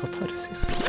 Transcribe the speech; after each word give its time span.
Katarsis. 0.00 0.80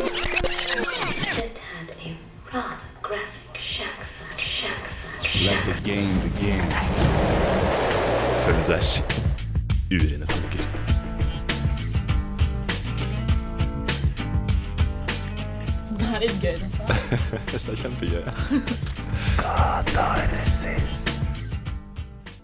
Følg 8.42 8.62
deg 8.70 8.86
skitten. 8.88 9.26
Urene 9.92 10.28
tanker. 10.32 10.64
Det 15.92 16.08
er 16.08 16.24
litt 16.24 16.40
gøy. 16.40 16.56
dette. 16.62 16.96
Det 17.52 17.60
er 17.60 17.76
kjempegøy. 17.84 18.24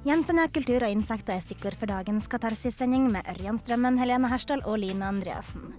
Jensen 0.07 0.39
er 0.39 0.51
kultur 0.51 0.83
og 0.83 0.91
insekter 0.91 1.33
er 1.37 1.43
stikkord 1.43 1.79
for 1.79 1.87
dagens 1.91 2.27
Katarsis-sending 2.31 3.07
med 3.11 3.23
Ørjan 3.31 3.59
Strømmen, 3.59 3.95
Helene 4.03 4.27
Hersdal 4.31 4.61
og 4.65 4.81
Line 4.83 5.07
Andreassen. 5.07 5.71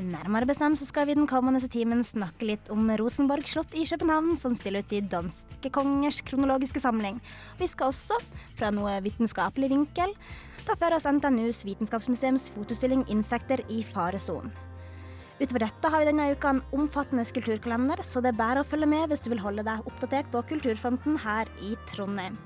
Nærmere 0.00 0.48
bestemt 0.48 0.78
så 0.80 0.86
skal 0.88 1.04
vi 1.08 1.14
den 1.16 1.26
kommende 1.28 1.60
timen 1.68 2.00
snakke 2.06 2.46
litt 2.48 2.70
om 2.72 2.88
Rosenborg 2.96 3.44
slott 3.50 3.74
i 3.76 3.84
København, 3.84 4.32
som 4.40 4.54
stiller 4.56 4.80
ut 4.80 4.94
i 4.96 5.02
danske 5.04 5.70
kongers 5.74 6.22
kronologiske 6.24 6.80
samling. 6.80 7.18
Vi 7.58 7.68
skal 7.68 7.92
også, 7.92 8.16
fra 8.56 8.70
noe 8.72 8.94
vitenskapelig 9.04 9.68
vinkel, 9.74 10.14
ta 10.64 10.76
for 10.80 10.96
oss 10.96 11.04
NTNUs 11.04 11.66
vitenskapsmuseums 11.68 12.48
fotostilling 12.54 13.04
'Insekter 13.08 13.60
i 13.68 13.82
faresonen'. 13.84 14.54
Utover 15.40 15.66
dette 15.66 15.88
har 15.88 16.00
vi 16.00 16.08
denne 16.10 16.30
uka 16.32 16.48
en 16.48 16.62
omfattende 16.72 17.24
kulturkalender, 17.24 18.00
så 18.04 18.20
det 18.20 18.32
er 18.32 18.40
bare 18.40 18.60
å 18.60 18.68
følge 18.68 18.88
med 18.88 19.08
hvis 19.08 19.24
du 19.24 19.30
vil 19.30 19.40
holde 19.40 19.64
deg 19.64 19.84
oppdatert 19.84 20.28
på 20.32 20.42
kulturfronten 20.48 21.16
her 21.16 21.48
i 21.60 21.76
Trondheim. 21.88 22.36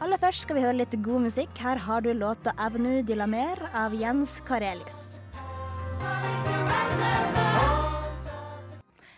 Aller 0.00 0.20
først 0.20 0.44
skal 0.44 0.56
vi 0.56 0.64
høre 0.64 0.80
litt 0.80 0.96
god 1.02 1.28
musikk. 1.28 1.52
Her 1.56 1.76
har 1.76 2.00
du 2.00 2.12
låta 2.12 2.52
'Avenue 2.56 3.02
de 3.02 3.14
la 3.14 3.26
Mer' 3.26 3.68
av 3.72 3.92
Jens 3.92 4.40
Karelius. 4.40 5.20
love. 6.98 7.55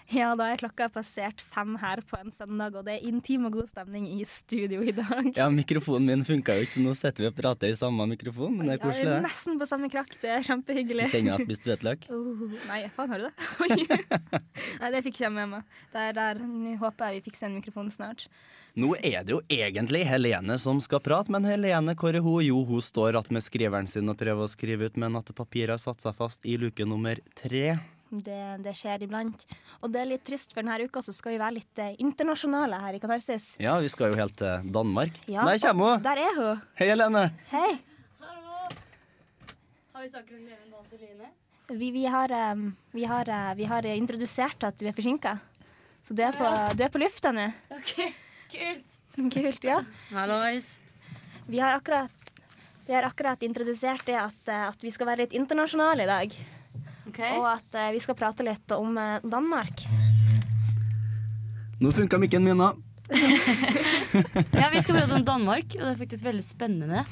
Ja, 0.09 0.31
da 0.41 0.47
er 0.49 0.57
klokka 0.57 0.87
passert 0.89 1.43
fem 1.53 1.75
her 1.83 2.01
på 2.09 2.17
en 2.17 2.31
søndag, 2.33 2.73
og 2.81 2.87
det 2.87 2.95
er 2.95 3.03
intim 3.11 3.43
og 3.45 3.53
god 3.59 3.67
stemning 3.69 4.07
i 4.15 4.23
studio 4.25 4.81
i 4.81 4.95
dag. 4.97 5.27
Ja, 5.37 5.51
mikrofonen 5.53 6.07
min 6.09 6.23
funka 6.25 6.55
jo 6.57 6.65
ikke, 6.65 6.73
så 6.79 6.85
nå 6.87 6.95
sitter 6.97 7.27
vi 7.27 7.29
og 7.29 7.35
prater 7.37 7.69
i 7.69 7.77
samme 7.77 8.07
mikrofon. 8.09 8.55
Men 8.57 8.71
det 8.71 8.79
er 8.79 8.79
Ja, 8.79 8.85
koselig, 8.87 9.11
det. 9.11 9.19
nesten 9.27 9.59
på 9.61 9.69
samme 9.69 9.91
krakk, 9.93 10.15
det 10.23 10.31
er 10.33 10.47
kjempehyggelig. 10.47 11.11
Kjenner 11.13 11.29
jeg 11.29 11.37
har 11.37 11.45
spist 11.45 11.69
hveteløk. 11.69 12.07
Oh, 12.19 12.55
nei, 12.71 12.79
faen, 12.95 13.13
har 13.13 13.21
du 13.21 13.27
det? 13.29 13.99
Nei, 14.81 14.91
det 14.95 15.03
fikk 15.05 15.19
ikke 15.19 15.27
jeg 15.27 15.35
med 15.37 15.51
meg. 15.53 15.77
Der, 15.93 16.17
der. 16.17 16.41
Nå 16.41 16.73
håper 16.81 17.11
jeg 17.13 17.19
vi 17.21 17.27
fikser 17.29 17.51
en 17.51 17.59
mikrofon 17.59 17.93
snart. 17.93 18.25
Nå 18.79 18.95
er 19.05 19.27
det 19.29 19.35
jo 19.37 19.43
egentlig 19.53 20.05
Helene 20.09 20.57
som 20.63 20.81
skal 20.81 21.03
prate, 21.05 21.33
men 21.35 21.45
Helene, 21.49 21.93
hvor 21.99 22.17
er 22.17 22.25
hun? 22.25 22.41
Jo, 22.47 22.63
hun 22.65 22.81
står 22.83 23.17
att 23.21 23.31
med 23.31 23.43
skriveren 23.45 23.87
sin 23.87 24.09
og 24.09 24.17
prøver 24.21 24.47
å 24.47 24.51
skrive 24.51 24.89
ut, 24.89 24.97
men 24.97 25.17
at 25.21 25.29
papiret 25.37 25.77
har 25.77 25.83
satt 25.85 26.01
seg 26.01 26.17
fast 26.17 26.47
i 26.49 26.57
luke 26.57 26.85
nummer 26.89 27.21
tre. 27.37 27.77
Det, 28.11 28.41
det 28.65 28.73
skjer 28.79 29.03
iblant. 29.05 29.43
Og 29.83 29.93
det 29.93 30.01
er 30.01 30.09
litt 30.15 30.25
trist, 30.25 30.55
for 30.55 30.63
denne 30.65 30.89
uka 30.89 31.03
så 31.05 31.13
skal 31.13 31.35
vi 31.35 31.41
være 31.43 31.59
litt 31.59 31.81
eh, 31.83 31.97
internasjonale 32.01 32.79
her 32.81 32.97
i 32.97 33.01
Katarsis. 33.03 33.51
Ja, 33.61 33.77
vi 33.85 33.91
skal 33.93 34.15
jo 34.15 34.21
helt 34.21 34.37
til 34.41 34.71
Danmark. 34.73 35.19
Ja, 35.29 35.45
Der 35.45 35.61
kommer 35.67 35.93
hun! 35.93 36.07
Der 36.07 36.23
er 36.25 36.39
hun. 36.39 36.63
Hei, 36.81 36.89
Helene. 36.89 37.27
Hei. 37.53 37.69
Har 39.93 40.03
vi 40.07 40.09
snakket 40.09 40.39
om 40.39 40.47
levende 40.47 41.19
vann? 41.21 41.37
Vi, 41.69 41.91
vi, 41.93 42.07
har, 42.07 42.33
vi, 42.97 43.05
har, 43.05 43.29
eh, 43.29 43.55
vi 43.59 43.65
har 43.69 43.87
introdusert 43.93 44.65
at 44.65 44.79
du 44.81 44.87
er 44.89 44.97
forsinka. 44.97 45.37
Så 46.03 46.15
du 46.17 46.23
er 46.25 46.33
på, 46.33 46.49
du 46.79 46.85
er 46.87 46.93
på 46.95 47.01
lufta 47.03 47.33
nå. 47.35 47.51
Ok, 47.77 47.91
kult. 48.55 48.95
Kult, 49.35 49.65
ja. 49.67 49.83
Hallois. 50.15 50.79
Vi 51.51 51.59
har 51.61 51.75
akkurat, 51.77 52.31
vi 52.87 52.95
har 52.95 53.03
akkurat 53.03 53.43
introdusert 53.43 54.07
det 54.07 54.17
at, 54.17 54.41
eh, 54.49 54.69
at 54.71 54.81
vi 54.81 54.93
skal 54.95 55.11
være 55.11 55.27
litt 55.27 55.37
internasjonale 55.37 56.07
i 56.07 56.09
dag. 56.09 56.39
Ok. 57.09 57.23
Og 57.39 57.49
at 57.51 57.79
eh, 57.81 57.93
vi 57.97 58.03
skal 58.05 58.17
prate 58.19 58.47
litt 58.47 58.77
om 58.77 58.99
eh, 59.01 59.25
Danmark. 59.25 59.87
Nå 61.79 61.93
funka 61.95 62.21
mikken 62.21 62.45
min, 62.47 62.61
da. 62.61 62.75
Ja, 64.59 64.69
vi 64.73 64.81
skal 64.83 64.99
prate 64.99 65.17
om 65.17 65.25
Danmark, 65.25 65.75
og 65.79 65.85
det 65.85 65.91
er 65.95 66.01
faktisk 66.01 66.27
veldig 66.27 66.45
spennende 66.45 67.05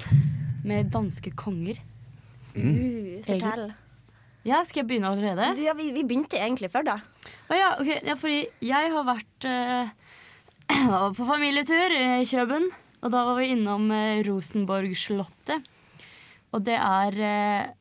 med 0.66 0.91
danske 0.93 1.32
konger. 1.38 1.78
Uh, 2.56 3.20
fortell. 3.26 3.69
Ja, 4.47 4.62
skal 4.65 4.82
jeg 4.82 4.88
begynne 4.91 5.10
allerede? 5.10 5.50
Ja, 5.60 5.75
vi, 5.76 5.91
vi 5.94 6.04
begynte 6.06 6.38
egentlig 6.38 6.70
før, 6.72 6.87
da. 6.87 6.97
Å 7.50 7.56
ja, 7.59 7.70
ok. 7.82 7.91
Ja, 8.06 8.15
fordi 8.19 8.44
jeg 8.65 8.93
har 8.94 9.06
vært 9.09 9.47
eh, 9.50 9.88
på 11.19 11.26
familietur 11.26 11.94
i 11.97 12.26
Kjøben. 12.28 12.69
Og 13.03 13.12
da 13.12 13.25
var 13.28 13.41
vi 13.41 13.50
innom 13.56 13.91
eh, 13.94 14.22
Rosenborg-slottet. 14.26 15.66
Og 16.54 16.62
det 16.66 16.78
er 16.78 17.19
eh, 17.26 17.75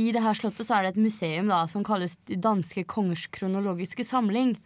I 0.00 0.08
det 0.16 0.22
her 0.24 0.38
slottet 0.38 0.68
så 0.68 0.78
er 0.78 0.86
det 0.86 0.94
et 0.94 1.02
museum 1.04 1.50
da, 1.50 1.64
som 1.68 1.84
kalles 1.86 2.16
De 2.30 2.38
danske 2.40 2.86
kongers 2.88 3.26
kronologiske 3.34 4.06
samling. 4.06 4.56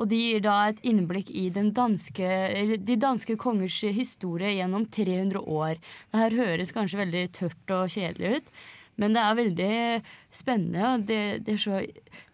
Og 0.00 0.08
de 0.08 0.16
gir 0.16 0.40
da 0.40 0.56
et 0.70 0.78
innblikk 0.88 1.28
i 1.36 1.48
den 1.52 1.74
danske, 1.76 2.24
eller 2.24 2.80
de 2.80 2.96
danske 2.96 3.34
kongers 3.40 3.76
historie 3.92 4.54
gjennom 4.56 4.86
300 4.88 5.42
år. 5.44 5.76
Det 6.08 6.22
her 6.22 6.36
høres 6.38 6.72
kanskje 6.72 7.02
veldig 7.02 7.24
tørt 7.36 7.74
og 7.76 7.90
kjedelig 7.92 8.38
ut, 8.38 8.48
men 9.00 9.12
det 9.16 9.20
er 9.20 9.36
veldig 9.36 9.74
spennende. 10.40 10.86
og 10.94 11.04
Det, 11.08 11.20
det 11.44 11.54
er 11.54 11.60
så 11.60 11.82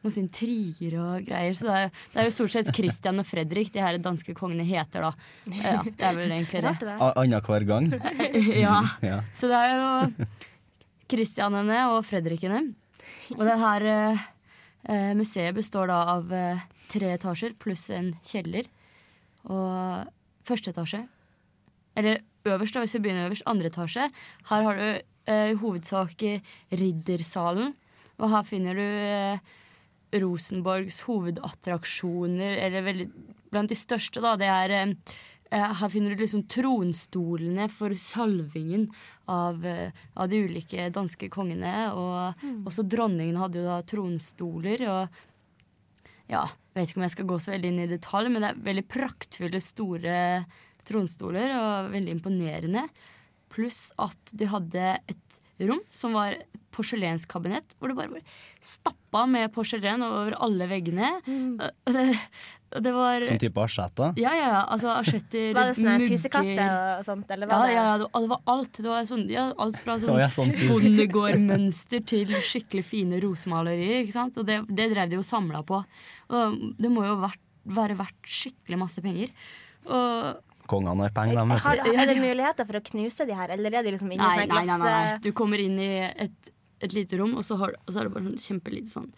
masse 0.06 0.22
intriger 0.22 0.94
og 1.02 1.26
greier. 1.26 1.58
Så 1.58 1.66
det 1.66 1.76
er, 1.80 1.92
det 2.14 2.22
er 2.22 2.28
jo 2.30 2.34
stort 2.38 2.54
sett 2.54 2.70
Christian 2.74 3.22
og 3.22 3.26
Fredrik 3.26 3.74
de 3.74 3.82
her 3.82 3.98
danske 4.02 4.34
kongene 4.38 4.66
heter, 4.66 5.08
da. 5.08 5.12
Ja, 5.50 5.80
det 5.86 6.06
er 6.06 6.18
vel 6.18 6.36
egentlig 6.38 6.62
det. 6.68 6.76
Annenhver 7.10 7.66
gang. 7.66 7.90
Ja. 8.66 8.78
Ja. 9.02 9.20
Så 9.34 9.50
det 9.50 9.58
er 9.58 9.74
jo 9.74 10.28
Christianene 11.10 11.82
og 11.92 12.04
Fredrikene. 12.08 12.62
Og 13.36 13.42
det 13.46 13.58
her 13.62 13.86
eh, 13.90 14.24
eh, 14.90 15.12
museet 15.18 15.56
består 15.56 15.90
da 15.90 16.00
av 16.16 16.32
eh, 16.34 16.64
tre 16.92 17.12
etasjer 17.16 17.56
pluss 17.60 17.88
en 17.94 18.12
kjeller. 18.26 18.68
Og 19.46 20.08
første 20.46 20.72
etasje 20.72 21.04
Eller 21.96 22.18
øverst, 22.44 22.74
da, 22.74 22.82
hvis 22.82 22.96
vi 22.96 23.04
begynner 23.04 23.28
øverst. 23.28 23.46
Andre 23.46 23.70
etasje. 23.70 24.08
Her 24.50 24.66
har 24.66 24.80
du 24.80 24.88
eh, 25.26 25.52
i 25.52 25.60
hovedsak 25.60 26.22
Riddersalen. 26.72 27.74
Og 28.18 28.30
her 28.32 28.42
finner 28.42 28.74
du 28.74 28.82
eh, 28.82 29.38
Rosenborgs 30.16 31.02
hovedattraksjoner, 31.06 32.58
eller 32.66 32.84
veldig, 32.86 33.08
blant 33.52 33.72
de 33.72 33.78
største, 33.78 34.22
da. 34.24 34.36
Det 34.40 34.48
er 34.50 34.74
eh, 34.76 35.16
Her 35.50 35.88
finner 35.92 36.14
du 36.14 36.24
liksom 36.24 36.42
tronstolene 36.50 37.68
for 37.70 37.94
salvingen 38.00 38.88
av, 39.30 39.64
eh, 39.66 39.94
av 40.16 40.28
de 40.28 40.42
ulike 40.48 40.88
danske 40.90 41.28
kongene. 41.30 41.92
Og 41.94 42.66
også 42.66 42.86
dronningen 42.86 43.38
hadde 43.38 43.62
jo 43.62 43.68
da 43.68 43.80
tronstoler. 43.86 44.82
Og 44.90 45.08
ja, 46.26 46.42
jeg 46.42 46.80
vet 46.80 46.90
ikke 46.90 47.00
om 47.00 47.06
jeg 47.06 47.16
skal 47.16 47.30
gå 47.30 47.40
så 47.42 47.54
veldig 47.54 47.72
inn 47.72 47.84
i 47.84 47.90
detalj, 47.94 48.30
men 48.30 48.42
det 48.42 48.50
er 48.50 48.64
veldig 48.70 48.86
praktfulle, 48.90 49.62
store 49.62 50.20
tronstoler 50.86 51.54
og 51.56 51.90
veldig 51.94 52.18
imponerende. 52.18 52.86
Pluss 53.52 53.90
at 54.02 54.34
de 54.34 54.50
hadde 54.50 54.96
et 55.06 55.40
rom 55.62 55.80
som 55.94 56.16
var 56.16 56.34
et 56.36 56.62
porselenskabinett, 56.76 57.76
hvor 57.78 57.88
det 57.88 57.96
bare 57.96 58.12
var 58.18 58.24
stappa 58.60 59.22
med 59.30 59.52
porselen 59.54 60.04
over 60.04 60.36
alle 60.44 60.68
veggene. 60.68 61.08
Og 61.24 61.92
det, 61.96 62.04
og 62.12 62.55
det 62.70 62.92
var 62.92 63.24
Som 63.24 63.38
type 63.38 63.60
asjetter. 63.62 64.16
Ja, 64.18 64.32
ja, 64.34 64.46
ja. 64.50 64.62
Altså 64.74 64.90
asjetter, 64.90 65.52
Var 65.54 65.68
det 65.70 65.74
sånne 65.78 65.92
mugger 66.00 66.14
pusekatter 66.16 66.72
og 66.74 67.04
sånt? 67.06 67.28
Eller 67.30 67.50
var 67.50 67.68
ja, 67.70 67.74
ja, 67.76 67.84
ja, 67.86 67.98
det 68.02 68.30
var, 68.32 68.40
alt. 68.52 68.80
Det 68.80 68.90
var 68.90 69.06
sånn, 69.06 69.22
ja, 69.30 69.44
alt 69.62 69.78
fra 69.82 69.98
sånn 70.02 70.18
ja, 70.18 70.26
sånn. 70.34 70.50
bondegårdmønster 70.66 72.02
til 72.10 72.32
skikkelig 72.34 72.82
fine 72.88 73.20
rosemalerier. 73.22 74.02
Ikke 74.02 74.16
sant? 74.16 74.40
Og 74.42 74.48
det, 74.48 74.58
det 74.66 74.88
drev 74.92 75.12
de 75.12 75.20
jo 75.20 75.26
samla 75.26 75.62
på. 75.68 75.78
Og 76.34 76.58
det 76.82 76.90
må 76.92 77.06
jo 77.06 77.14
vært, 77.22 77.40
være 77.78 77.96
verdt 78.02 78.34
skikkelig 78.40 78.82
masse 78.82 79.04
penger. 79.04 79.32
Og 79.86 80.42
Kongene 80.66 81.06
har 81.06 81.14
penger, 81.14 81.38
de. 81.38 81.62
har. 81.62 81.80
Er 81.86 82.10
det 82.10 82.18
muligheter 82.18 82.66
for 82.66 82.80
å 82.80 82.84
knuse 82.90 83.26
de 83.28 83.34
her, 83.38 83.54
eller 83.54 83.78
er 83.78 83.86
de 83.86 83.94
liksom 83.94 84.10
inni 84.10 84.18
nei, 84.18 84.40
sånne 84.40 84.50
glass... 84.50 84.70
nei, 84.72 84.78
nei, 84.82 85.02
nei. 85.06 85.18
Du 85.22 85.30
kommer 85.38 85.62
inn 85.62 85.78
i 85.78 85.90
et, 86.10 86.50
et 86.82 86.96
lite 86.96 87.20
rom, 87.20 87.36
og 87.38 87.46
så, 87.46 87.58
har, 87.60 87.76
og 87.84 87.92
så 87.92 88.02
er 88.02 88.08
det 88.08 88.16
bare 88.16 88.26
sånn 88.26 88.40
kjempelite 88.42 88.90
sånn 88.90 89.12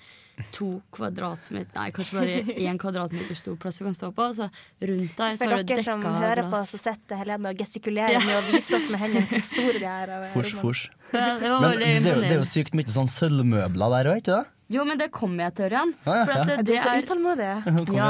to 0.54 0.68
kvadratmeter 0.94 1.74
Nei, 1.78 1.88
kanskje 1.96 2.18
bare 2.18 2.36
én 2.58 2.78
kvadratmeter 2.80 3.36
stor 3.38 3.56
plass 3.60 3.78
du 3.80 3.84
kan 3.88 3.96
stå 3.96 4.10
på. 4.14 4.26
Så 4.36 4.46
rundt 4.80 5.16
deg 5.18 5.38
så 5.38 5.44
For 5.44 5.54
er 5.54 5.62
det 5.62 5.66
dere 5.72 5.84
som 5.86 6.02
dekka 6.04 6.12
hører 6.24 6.42
på, 6.46 6.52
glass. 6.54 6.70
så 6.74 6.78
sitter 6.82 7.20
Helene 7.22 7.52
og 7.54 7.62
gestikulerer 7.64 8.14
Ja. 8.18 8.20
med 8.26 8.36
å 8.38 8.44
vise 8.52 8.76
oss 8.78 8.90
med 8.92 9.00
hendene 9.04 9.26
hvor 9.30 9.42
store 9.48 9.78
de 9.78 9.88
er. 9.94 10.14
Fors, 10.34 10.52
fors. 10.60 10.84
Ja, 11.12 11.34
det 11.40 11.50
Men 11.50 11.78
det, 11.80 11.90
det 12.04 12.30
er 12.36 12.38
jo 12.42 12.46
sykt 12.48 12.74
mye 12.78 12.86
sånn 12.92 13.08
sølvmøbler 13.08 13.94
der 13.96 14.10
òg, 14.12 14.22
ikke 14.22 14.36
det? 14.38 14.46
Jo, 14.68 14.82
men 14.84 14.98
det 15.00 15.06
kommer 15.16 15.46
jeg 15.46 15.54
til, 15.56 15.64
Ørjan. 15.70 15.92
gjøre 16.04 16.16
ja, 16.18 16.24
For 16.28 16.32
at 16.34 16.38
ja. 16.38 16.44
det, 16.48 16.56
Du 16.58 16.72
det 16.72 16.74
er 16.76 16.82
så 16.84 16.96
utålmodig. 17.00 17.52
Ja, 17.98 18.08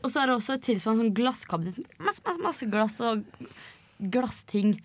og 0.00 0.08
så 0.10 0.22
er 0.22 0.30
det 0.30 0.36
også 0.38 0.54
et 0.56 0.62
tilsvarende 0.64 1.04
sånn 1.04 1.14
glasskabinett. 1.18 1.90
Masse, 2.00 2.22
masse, 2.24 2.40
masse 2.46 2.68
glass 2.72 2.96
og 3.04 3.24
glassting. 4.00 4.78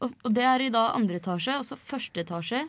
Og, 0.00 0.14
og 0.24 0.32
det 0.36 0.44
er 0.48 0.64
i 0.64 0.70
da 0.72 0.86
andre 0.96 1.20
etasje. 1.20 1.58
Og 1.60 1.66
så 1.68 1.76
første 1.76 2.22
etasje. 2.24 2.62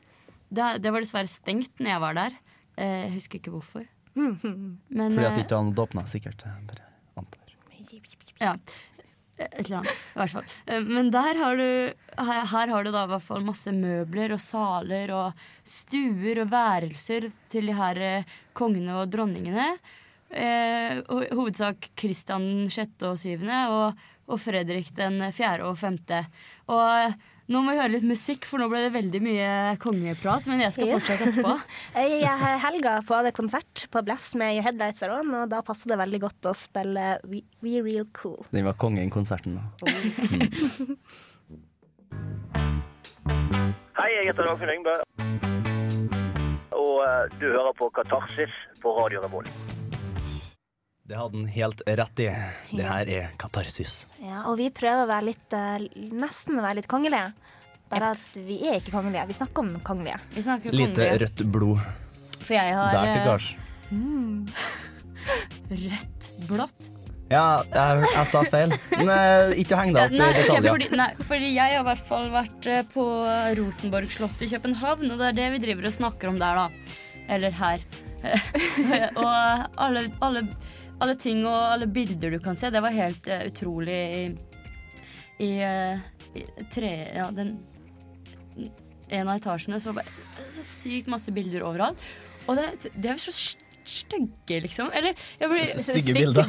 Det, 0.51 0.65
det 0.83 0.91
var 0.91 1.03
dessverre 1.05 1.31
stengt 1.31 1.79
når 1.79 1.93
jeg 1.93 2.03
var 2.03 2.17
der. 2.19 2.35
Eh, 2.77 3.01
jeg 3.07 3.11
husker 3.17 3.41
ikke 3.41 3.53
hvorfor. 3.55 3.85
Men 4.15 5.11
Fordi 5.15 5.25
at 5.27 5.37
eh, 5.37 5.43
ikke 5.43 5.59
han 5.59 5.73
åpna, 5.79 6.05
sikkert. 6.11 6.43
Bare 6.67 6.87
antar. 7.19 7.53
ja. 8.41 8.55
Et 9.41 9.63
eller 9.65 9.77
annet, 9.79 9.93
i 10.13 10.19
hvert 10.19 10.33
fall. 10.35 10.49
Eh, 10.67 10.83
Men 10.85 11.09
der 11.13 11.39
har 11.39 11.57
du 11.57 11.63
her, 12.27 12.45
her 12.51 12.73
har 12.75 12.83
du 12.85 12.91
da 12.93 13.05
i 13.07 13.11
hvert 13.13 13.25
fall 13.25 13.45
masse 13.47 13.71
møbler 13.73 14.35
og 14.35 14.41
saler 14.43 15.13
og 15.15 15.39
stuer 15.65 16.43
og 16.43 16.51
værelser 16.51 17.29
til 17.49 17.71
de 17.71 17.77
her 17.79 18.01
eh, 18.05 18.35
kongene 18.57 18.99
og 19.01 19.09
dronningene. 19.13 19.71
Eh, 20.29 21.01
hovedsak 21.33 21.89
Kristian 21.99 22.69
6. 22.69 23.01
og 23.09 23.17
7. 23.19 23.41
Og, 23.49 24.05
og 24.31 24.39
Fredrik 24.39 24.93
den 24.95 25.19
4. 25.33 25.63
og 25.65 25.79
5. 25.79 25.97
Og 26.71 26.85
eh, 27.07 27.17
nå 27.51 27.61
må 27.63 27.73
vi 27.73 27.79
høre 27.81 27.91
litt 27.95 28.05
musikk, 28.07 28.45
for 28.47 28.61
nå 28.61 28.67
ble 28.71 28.85
det 28.85 28.93
veldig 28.95 29.21
mye 29.23 29.49
kongeprat. 29.81 30.47
Men 30.49 30.63
jeg 30.65 30.75
skal 30.75 30.91
fortsette 30.95 31.27
etterpå. 31.29 31.55
I 31.99 32.23
helga 32.63 32.97
på 33.07 33.19
det 33.25 33.33
konsert 33.37 33.85
på 33.91 34.03
Blast 34.07 34.37
med 34.39 34.61
Headlights 34.63 35.03
Are 35.05 35.19
On, 35.19 35.33
og 35.41 35.49
da 35.51 35.59
passer 35.65 35.91
det 35.91 35.99
veldig 36.01 36.21
godt 36.23 36.51
å 36.51 36.55
spille 36.57 37.17
We, 37.27 37.43
We 37.65 37.81
Real 37.83 38.07
Cool. 38.17 38.39
Den 38.55 38.67
var 38.69 38.79
kongen 38.79 39.03
i 39.07 39.13
konserten 39.13 39.59
da. 39.59 39.63
Hei, 44.01 44.09
jeg 44.15 44.31
heter 44.31 44.47
Dagfinn 44.47 44.71
Engbø, 44.73 44.95
Og 46.79 46.95
eh, 47.05 47.23
du 47.37 47.45
hører 47.51 47.75
på 47.77 47.91
Katarsis 47.93 48.55
på 48.81 48.95
Radio 48.97 49.21
Revolt. 49.27 49.80
Det 51.11 51.17
hadde 51.19 51.37
han 51.37 51.47
helt 51.51 51.81
rett 51.87 52.19
i. 52.23 52.25
Det 52.71 52.83
her 52.87 53.09
er 53.11 53.31
katarsis. 53.39 54.05
Ja, 54.23 54.45
og 54.47 54.55
vi 54.61 54.69
prøver 54.71 55.03
å 55.03 55.09
være 55.09 55.25
litt 55.27 55.55
eh, 55.57 55.81
nesten 56.15 56.55
å 56.55 56.63
være 56.63 56.77
litt 56.79 56.87
kongelige. 56.91 57.33
Bare 57.91 58.13
at 58.15 58.37
vi 58.37 58.61
er 58.69 58.77
ikke 58.79 58.93
kongelige. 58.93 59.25
Vi 59.27 59.35
snakker 59.35 59.65
om 59.65 59.73
kongelige. 59.83 60.21
Vi 60.31 60.45
snakker 60.45 60.71
Lite 60.71 60.93
kongelige. 60.93 61.17
rødt 61.25 61.43
blod 61.51 61.83
For 62.37 62.55
jeg 62.55 62.77
har 62.79 62.95
der 62.95 63.11
til 63.11 63.27
gards. 63.27 63.49
Mm. 63.91 64.47
rødt 65.83 66.31
blått. 66.47 66.91
Ja, 67.27 67.43
jeg, 67.75 68.07
jeg 68.07 68.31
sa 68.31 68.47
feil. 68.55 68.79
Men 68.95 69.11
eh, 69.17 69.53
ikke 69.65 69.83
heng 69.83 69.91
deg 69.97 70.05
opp 70.05 70.15
Nei, 70.15 70.31
i 70.31 70.39
detaljer. 70.39 70.71
fordi, 70.71 70.91
nei, 71.03 71.11
fordi 71.27 71.53
jeg 71.57 71.75
har 71.75 71.83
i 71.83 71.87
hvert 71.91 72.09
fall 72.13 72.31
vært 72.31 72.71
eh, 72.71 72.85
på 72.95 73.09
Rosenborg 73.59 74.15
slott 74.15 74.47
i 74.47 74.53
København, 74.55 75.11
og 75.11 75.19
det 75.19 75.33
er 75.33 75.39
det 75.43 75.53
vi 75.57 75.65
driver 75.67 75.91
og 75.91 75.99
snakker 75.99 76.31
om 76.31 76.39
der, 76.39 76.63
da. 76.63 76.95
Eller 77.35 77.59
her. 77.59 77.83
og 79.25 79.31
alle, 79.81 80.07
alle, 80.23 80.47
alle 81.01 81.17
ting 81.19 81.43
og 81.45 81.57
alle 81.73 81.89
bilder 81.89 82.33
du 82.35 82.39
kan 82.43 82.57
se, 82.57 82.71
det 82.73 82.81
var 82.83 82.95
helt 82.95 83.27
uh, 83.31 83.43
utrolig 83.49 83.99
i, 84.17 84.23
i, 85.41 85.51
uh, 85.59 86.01
i 86.37 86.45
tre... 86.73 86.93
Ja, 87.17 87.29
den 87.35 87.59
En 89.11 89.27
av 89.27 89.35
etasjene 89.35 89.75
så 89.83 89.91
var 89.91 90.07
det 90.07 90.45
så 90.47 90.63
sykt 90.63 91.09
masse 91.11 91.33
bilder 91.35 91.65
overalt. 91.67 91.99
Og 92.47 92.55
det, 92.55 92.91
det 92.95 93.09
er 93.11 93.17
så 93.19 93.33
stygge, 93.85 94.61
liksom. 94.61 94.91
Eller 94.93 95.13
jeg 95.39 95.49
blir, 95.49 95.65
stygge 95.65 96.13
bilder. 96.13 96.45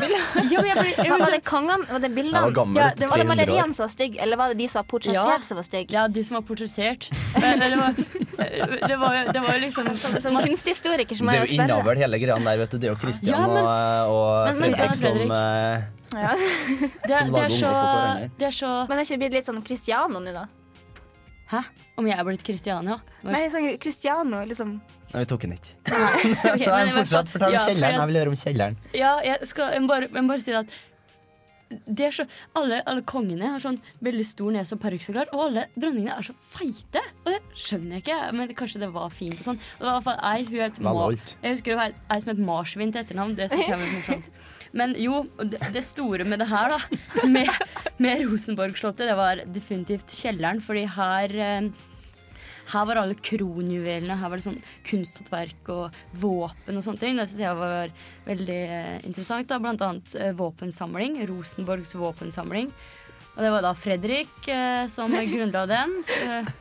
Ja, 0.50 0.62
jeg 0.62 0.76
blir, 0.76 0.93
jeg 1.05 1.11
Var 1.23 1.31
det 1.31 1.40
kongen? 1.44 1.84
Var 1.88 1.99
det 2.02 2.11
bildene? 2.14 2.14
bildene? 2.14 2.43
var 2.43 2.50
gammel, 2.58 2.81
Ja, 2.82 2.88
det 2.96 3.08
Var 3.11 3.17
det 3.23 3.26
300 3.26 3.52
år. 3.52 3.73
som 3.75 3.84
var 3.87 3.93
stygg, 3.94 4.17
eller 4.20 4.37
var 4.37 4.49
det 4.52 4.58
de 4.58 4.69
som 4.69 4.79
var 4.82 4.88
portrettert 4.93 5.32
Ja. 5.32 5.38
som 5.49 5.56
var 5.56 5.64
stygge? 5.64 5.93
Ja, 5.96 6.06
de 6.08 6.23
som 6.25 6.34
var 6.37 6.43
portrettert. 6.43 7.08
Men 7.40 7.58
Det 7.61 7.76
var, 7.79 7.93
det 8.88 8.96
var, 8.99 9.14
jo- 9.17 9.32
det 9.32 9.40
var 9.40 9.55
jo 9.55 9.61
liksom 9.61 9.96
Som 10.23 10.37
kunsthistoriker 10.37 11.17
som 11.17 11.26
Det 11.26 11.34
jeg 11.34 11.43
er 11.43 11.46
jo 11.46 11.52
spørre. 11.52 11.69
innavl 11.69 11.96
hele 11.99 12.19
greia 12.19 12.38
der, 12.44 12.56
vet 12.58 12.70
du. 12.70 12.79
Det 12.79 12.88
er 12.88 12.94
jo 12.94 13.00
Christian 13.00 13.32
Ja, 13.34 13.46
men- 13.46 13.64
og, 13.64 14.12
og 14.12 14.46
Men- 14.46 14.61
men- 14.61 14.75
Fredrik 14.75 14.96
som 14.96 15.31
eh, 15.32 15.82
Ja. 16.12 16.32
det, 17.08 17.19
Som 17.19 17.32
det, 17.32 17.43
er 17.43 17.49
så, 17.49 17.73
det 18.38 18.46
er 18.46 18.50
så 18.52 18.88
Men 18.88 18.99
er 18.99 19.02
ikke 19.02 19.08
det 19.08 19.19
blitt 19.20 19.32
litt 19.32 19.46
sånn 19.46 19.62
Cristiano 19.64 20.20
nå, 20.20 20.32
da? 20.34 20.46
Hæ? 21.50 21.64
Om 21.99 22.06
jeg 22.06 22.19
er 22.19 22.25
blitt 22.25 22.43
Kristiania? 22.44 23.00
Nei, 23.23 23.49
sånn 23.52 23.79
Cristiano, 23.81 24.44
liksom. 24.44 24.81
Nei, 25.12 25.24
vi 25.24 25.28
tok 25.28 25.44
den 25.44 25.58
ikke. 25.58 25.74
okay, 25.84 26.66
Nei, 26.66 26.86
fortsatt, 27.00 27.28
Fortell 27.32 27.52
om 27.52 27.58
ja, 27.58 27.66
kjelleren. 27.68 27.98
Jeg 27.98 28.10
vil 28.10 28.20
høre 28.22 28.32
om 28.32 28.40
kjelleren. 28.40 28.80
Ja, 28.96 29.12
jeg 29.26 29.50
skal 29.50 29.76
jeg 29.76 29.84
må 29.84 29.92
bare, 29.92 30.08
jeg 30.08 30.24
må 30.24 30.32
bare 30.32 30.44
si 30.44 30.56
at 30.56 30.80
det 31.72 32.06
er 32.06 32.14
så, 32.14 32.24
alle, 32.58 32.80
alle 32.88 33.04
kongene 33.08 33.52
har 33.54 33.62
sånn 33.62 33.78
veldig 34.04 34.24
stor 34.28 34.52
nese 34.54 34.76
og 34.76 34.80
parykk, 34.82 35.04
så 35.06 35.14
klart. 35.14 35.30
Og 35.32 35.44
alle 35.46 35.66
dronningene 35.72 36.16
er 36.18 36.26
så 36.26 36.34
feite. 36.52 37.02
Og 37.24 37.30
det 37.32 37.38
skjønner 37.58 37.96
jeg 37.96 38.04
ikke. 38.04 38.18
Men 38.36 38.52
kanskje 38.58 38.82
det 38.82 38.90
var 38.94 39.12
fint 39.14 39.40
og 39.40 39.46
sånn. 39.46 39.60
Og 39.78 39.84
det 39.84 39.88
var 39.88 39.92
i 39.92 39.96
hvert 39.96 40.08
fall 40.08 40.20
ei 40.32 40.48
hun 40.50 40.64
het 40.64 40.80
Ma 40.84 40.94
Jeg 41.12 41.56
husker 41.56 41.74
det 41.74 41.78
var 41.80 41.94
ei 41.96 42.18
som 42.24 42.32
het 42.32 42.42
Marsvin 42.50 42.92
til 42.94 43.04
etternavn. 43.04 43.36
Det 43.38 43.48
syns 43.52 43.70
jeg 43.70 43.80
var 43.80 43.94
morsomt. 43.94 44.28
Men 44.78 44.94
jo, 44.96 45.22
det, 45.44 45.60
det 45.74 45.84
store 45.84 46.24
med 46.24 46.40
det 46.40 46.48
her, 46.48 46.72
da, 46.72 47.00
med, 47.28 47.48
med 48.00 48.22
Rosenborg-slottet, 48.24 49.08
det 49.10 49.16
var 49.18 49.42
definitivt 49.52 50.12
kjelleren. 50.12 50.62
Fordi 50.64 50.86
her 50.96 51.36
eh, 51.36 51.72
her 52.70 52.86
var 52.86 53.00
alle 53.02 53.16
kronjuvelene. 53.18 54.16
Her 54.20 54.30
var 54.30 54.38
det 54.38 54.46
sånn 54.46 54.60
kunsthåndverk 54.86 55.70
og 55.74 55.96
våpen 56.22 56.78
og 56.78 56.84
sånne 56.86 57.02
ting. 57.02 57.18
Det 57.18 57.26
syns 57.28 57.42
jeg 57.42 57.58
var 57.58 57.94
veldig 58.28 58.58
eh, 58.78 58.98
interessant. 59.08 59.48
da 59.50 59.58
Blant 59.62 59.82
annet 59.82 60.14
eh, 60.14 60.30
våpensamling. 60.38 61.18
Rosenborgs 61.28 61.96
våpensamling. 61.98 62.70
Og 63.32 63.40
det 63.40 63.50
var 63.54 63.64
da 63.64 63.72
Fredrik 63.76 64.48
eh, 64.52 64.86
som 64.92 65.10
grunnla 65.12 65.64
den. 65.70 65.96
Eh, 66.22 66.52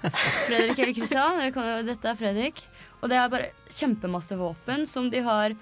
Fredrik 0.48 0.80
eller 0.80 0.96
Kristian. 0.96 1.42
Dette 1.88 2.12
er 2.14 2.20
Fredrik. 2.20 2.64
Og 3.02 3.10
det 3.12 3.18
er 3.20 3.32
bare 3.34 3.52
kjempemasse 3.74 4.38
våpen 4.40 4.86
som 4.90 5.10
de 5.12 5.24
har 5.26 5.56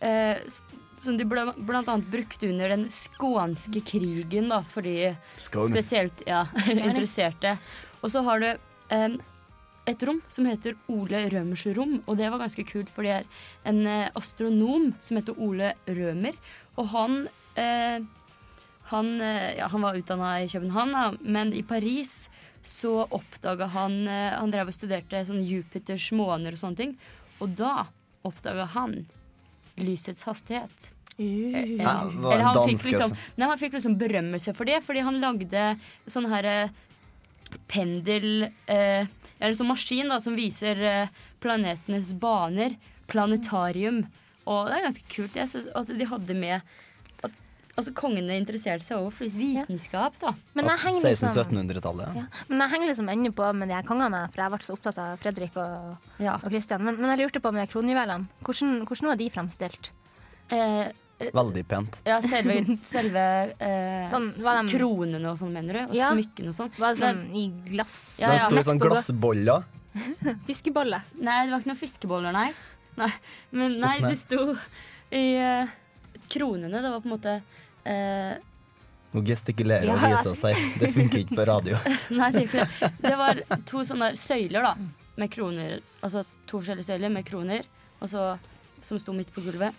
eh, 0.00 0.42
Som 1.00 1.16
de 1.18 1.24
ble, 1.28 1.42
blant 1.68 1.88
annet 1.92 2.08
brukte 2.08 2.48
under 2.48 2.72
den 2.72 2.86
skånske 2.92 3.82
krigen, 3.84 4.48
da, 4.48 4.62
fordi 4.64 5.10
Skål. 5.36 5.66
spesielt 5.68 6.22
ja, 6.24 6.46
interesserte. 6.72 7.58
Og 8.00 8.12
så 8.14 8.22
har 8.24 8.40
du 8.40 8.46
em, 8.94 9.18
et 9.86 10.02
rom 10.06 10.20
som 10.32 10.48
heter 10.48 10.74
Ole 10.92 11.26
Rømers 11.30 11.66
rom, 11.76 12.00
og 12.06 12.18
det 12.18 12.30
var 12.32 12.42
ganske 12.42 12.64
kult, 12.66 12.90
for 12.92 13.06
det 13.06 13.12
er 13.20 13.28
en 13.70 13.84
eh, 13.86 14.10
astronom 14.18 14.90
som 15.00 15.20
heter 15.20 15.38
Ole 15.38 15.74
Rømer, 15.86 16.38
og 16.76 16.90
han 16.94 17.18
eh, 17.54 18.02
han, 18.86 19.20
eh, 19.20 19.56
ja, 19.58 19.66
han 19.66 19.82
var 19.82 19.96
utdanna 19.98 20.42
i 20.42 20.48
København, 20.48 20.92
da, 20.94 21.06
men 21.20 21.52
i 21.52 21.62
Paris 21.66 22.28
så 22.66 23.06
oppdaga 23.14 23.66
han 23.74 24.06
eh, 24.10 24.34
Han 24.34 24.50
drev 24.50 24.70
og 24.70 24.74
studerte 24.74 25.22
sånn 25.26 25.42
Jupiters 25.46 26.10
måner 26.14 26.54
og 26.54 26.60
sånne 26.60 26.78
ting, 26.78 26.92
og 27.42 27.54
da 27.58 27.88
oppdaga 28.26 28.66
han 28.74 29.04
lysets 29.78 30.24
hastighet. 30.26 30.92
Uh, 31.18 31.78
Ja, 31.78 31.92
Ja. 32.06 32.32
Eller 32.32 32.44
han 32.44 32.62
fikk, 32.68 32.84
liksom, 32.90 33.12
altså. 33.12 33.34
nei, 33.36 33.48
han 33.48 33.60
fikk 33.60 33.76
liksom 33.76 33.98
berømmelse 33.98 34.54
for 34.54 34.68
det, 34.68 34.82
fordi 34.84 35.04
han 35.06 35.20
lagde 35.22 35.64
sånne 36.06 36.30
her 36.32 36.48
pendel 37.70 38.48
eh, 38.68 39.06
Eller 39.40 39.54
sånn 39.58 39.68
maskin 39.70 40.08
da, 40.12 40.18
som 40.22 40.36
viser 40.38 40.80
eh, 40.80 41.08
planetenes 41.44 42.12
baner. 42.20 42.76
Planetarium. 43.10 44.04
Og 44.46 44.68
det 44.70 44.76
er 44.78 44.86
ganske 44.86 45.08
kult 45.12 45.36
jeg 45.38 45.50
synes, 45.50 45.70
at 45.76 45.90
de 45.98 46.06
hadde 46.08 46.34
med 46.38 46.60
at 47.26 47.32
altså, 47.76 47.92
kongene 47.98 48.36
interesserte 48.40 48.86
seg 48.86 48.98
over 49.02 49.30
vitenskap. 49.36 50.16
da. 50.22 50.32
Men 50.56 50.70
jeg 50.72 50.82
henger 50.84 51.04
liksom 51.10 51.28
1600-1700-tallet. 51.34 52.16
ja. 52.22 52.24
Men 52.48 52.62
jeg 52.64 52.72
henger 52.74 52.90
liksom 52.92 53.10
ennå 53.12 53.32
på 53.36 53.50
med 53.58 53.68
de 53.68 53.76
her 53.76 53.86
kongene, 53.88 54.22
for 54.32 54.42
jeg 54.44 54.54
ble 54.54 54.60
så 54.66 54.76
opptatt 54.78 55.00
av 55.02 55.18
Fredrik 55.22 55.58
og, 55.60 55.96
Ja. 56.22 56.38
og 56.40 56.48
Christian. 56.50 56.84
Men, 56.86 56.96
men 57.02 57.12
jeg 57.12 57.24
lurte 57.26 57.42
på 57.44 57.52
med 57.54 57.68
kronjuvelene. 57.72 58.30
Hvordan, 58.46 58.78
hvordan 58.88 59.10
var 59.12 59.20
de 59.20 59.28
fremstilt? 59.34 59.90
Eh, 60.54 60.86
Veldig 61.18 61.62
pent. 61.68 62.00
ja, 62.04 62.18
selve, 62.20 62.58
selve 62.84 63.22
eh, 63.58 64.10
Sånn, 64.12 64.26
de, 64.36 64.54
kronene 64.68 65.30
og 65.30 65.38
sånn, 65.40 65.52
mener 65.54 65.78
du? 65.78 65.82
Og 65.90 65.94
Ja. 65.96 66.10
smykkene 66.12 66.52
og 66.52 66.56
sånn. 66.58 66.72
var 66.78 66.94
det 66.94 67.00
sånn 67.00 67.22
i 67.34 67.46
glass? 67.70 68.18
Ja, 68.20 68.34
Det 68.34 68.42
ja. 68.56 68.62
sånn 68.68 68.80
glassboller. 68.82 69.64
Fiskebolle. 70.48 71.00
Nei, 71.16 71.38
det 71.46 71.54
var 71.54 71.62
ikke 71.62 71.70
noen 71.72 71.80
fiskeboller, 71.80 72.32
nei. 72.36 72.50
nei. 73.00 73.12
Men 73.56 73.78
nei, 73.80 73.94
det 74.04 74.18
sto 74.20 74.50
i 75.10 75.24
eh, 75.40 75.72
kronene. 76.28 76.82
Det 76.82 76.90
var 76.92 77.00
på 77.00 77.08
en 77.08 77.14
måte 77.16 77.34
eh, 77.88 78.36
gestikulerer 79.24 79.88
og 79.94 80.02
viser 80.04 80.36
seg. 80.36 80.60
Det 80.80 80.92
funker 80.92 81.22
ikke 81.24 81.38
på 81.38 81.46
radio. 81.48 81.78
Nei, 82.18 82.30
det, 82.34 82.44
ikke 82.48 82.66
det. 82.66 82.92
det 83.00 83.16
var 83.16 83.40
to 83.68 83.84
sånne 83.88 84.12
søyler, 84.20 84.66
da. 84.68 84.74
Med 85.16 85.32
kroner. 85.32 85.78
Altså 86.04 86.26
to 86.44 86.60
forskjellige 86.60 86.90
søyler 86.90 87.12
med 87.14 87.24
kroner. 87.24 87.64
Og 88.04 88.10
så, 88.12 88.26
som 88.84 89.00
sto 89.00 89.14
midt 89.16 89.32
på 89.32 89.40
gulvet. 89.46 89.72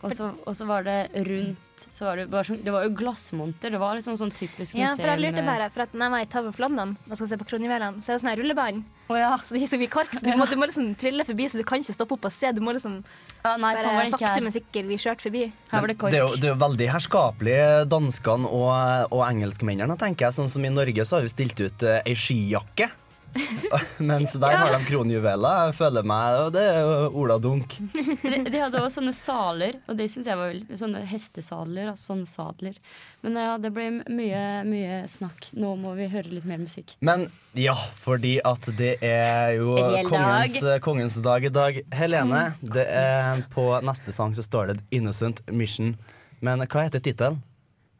Og 0.00 0.14
så, 0.16 0.30
og 0.48 0.56
så 0.56 0.66
var 0.68 0.86
det 0.86 1.00
rundt 1.28 1.66
så 1.88 2.04
var 2.04 2.18
det, 2.20 2.26
bare 2.28 2.44
sånn, 2.44 2.60
det 2.64 2.72
var 2.74 2.84
jo 2.84 2.92
glassmonter. 2.92 3.72
Det 3.72 3.80
var 3.80 3.96
liksom 3.96 4.16
sånn 4.20 4.32
typisk 4.34 4.74
Ja, 4.76 4.90
museum. 4.90 5.00
for 5.00 5.12
jeg 5.12 5.22
lurte 5.22 5.40
eh, 5.40 5.46
bare, 5.48 5.68
for 5.72 5.84
at 5.86 5.94
når 5.96 6.18
jeg 6.18 6.36
var 6.36 6.50
i 6.52 6.64
London 6.64 6.94
og 7.06 7.16
skal 7.16 7.30
se 7.30 7.38
på 7.40 7.46
kronjuvelene, 7.48 8.04
så 8.04 8.12
er 8.12 8.16
det 8.18 8.22
sånn 8.24 8.30
her 8.32 8.42
rullebånd. 8.42 8.82
Oh, 9.10 9.16
ja. 9.18 9.30
Så 9.42 9.54
det 9.54 9.62
ikke 9.62 9.70
skal 9.72 9.82
bli 9.82 9.90
kork, 9.94 10.12
så 10.14 10.22
du 10.26 10.30
må, 10.38 10.46
du 10.50 10.56
må 10.60 10.68
liksom 10.68 10.90
trille 11.00 11.24
forbi, 11.26 11.48
så 11.50 11.60
du 11.60 11.64
kan 11.66 11.80
ikke 11.82 11.96
stoppe 11.96 12.18
opp 12.18 12.28
og 12.28 12.34
se. 12.34 12.52
Du 12.52 12.60
må 12.64 12.74
liksom 12.76 13.00
ja. 13.00 13.56
Nei, 13.56 13.72
sånn 13.80 13.96
var 13.96 14.02
bare 14.02 14.12
sakte, 14.12 14.32
her. 14.34 14.44
men 14.44 14.54
sikkert 14.54 14.90
bli 14.90 15.00
kjørt 15.00 15.24
forbi. 15.24 15.44
Her 15.72 15.84
var 15.84 15.92
det 15.92 15.98
kork. 16.02 16.14
Det 16.14 16.20
er 16.20 16.26
jo, 16.26 16.36
det 16.36 16.50
er 16.50 16.54
jo 16.54 16.60
veldig 16.66 16.90
herskapelig, 16.94 17.58
danskene 17.96 18.54
og, 18.60 19.16
og 19.16 19.24
engelskmennene. 19.30 19.96
tenker 20.00 20.28
jeg. 20.28 20.38
Sånn 20.40 20.52
som 20.52 20.66
I 20.68 20.74
Norge 20.74 21.08
så 21.08 21.18
har 21.18 21.26
vi 21.26 21.32
stilt 21.32 21.64
ut 21.64 21.86
eh, 21.86 22.02
ei 22.04 22.18
skijakke. 22.18 22.90
Mens 24.10 24.32
der 24.40 24.56
har 24.56 24.72
de 24.74 24.80
kronjuveler. 24.88 25.66
Jeg 25.68 25.76
føler 25.78 26.06
meg 26.06 26.38
og 26.40 26.52
Det 26.54 26.64
er 26.72 26.80
jo 26.82 26.94
Ola 27.22 27.36
Dunk. 27.42 27.76
De, 27.94 28.38
de 28.50 28.58
hadde 28.58 28.80
også 28.80 29.00
sånne 29.00 29.14
saler, 29.16 29.78
og 29.86 29.98
det 29.98 30.08
syns 30.12 30.28
jeg 30.30 30.38
var 30.38 30.52
vel 30.52 30.62
Sånne 30.80 31.02
hestesadler. 31.08 31.90
Altså 31.92 32.12
sånne 32.12 32.28
sadler. 32.30 32.78
Men 33.24 33.36
ja, 33.40 33.56
det 33.60 33.72
ble 33.76 33.88
mye, 34.08 34.44
mye 34.68 35.00
snakk. 35.10 35.50
Nå 35.60 35.74
må 35.80 35.94
vi 35.98 36.08
høre 36.12 36.32
litt 36.32 36.48
mer 36.48 36.62
musikk. 36.62 36.94
Men 37.04 37.26
ja, 37.58 37.74
fordi 37.74 38.38
at 38.46 38.70
det 38.78 38.94
er 39.04 39.58
jo 39.58 39.76
kongens, 40.08 40.58
kongens 40.84 41.20
dag 41.24 41.44
i 41.44 41.52
dag. 41.52 41.82
Helene, 41.96 42.46
det 42.62 42.86
er 42.86 43.44
på 43.52 43.66
neste 43.84 44.14
sang 44.16 44.34
så 44.36 44.46
står 44.46 44.72
det 44.72 44.80
'Innocent 44.90 45.44
Mission'. 45.50 45.94
Men 46.40 46.64
hva 46.64 46.86
heter 46.86 47.02
tittelen? 47.04 47.42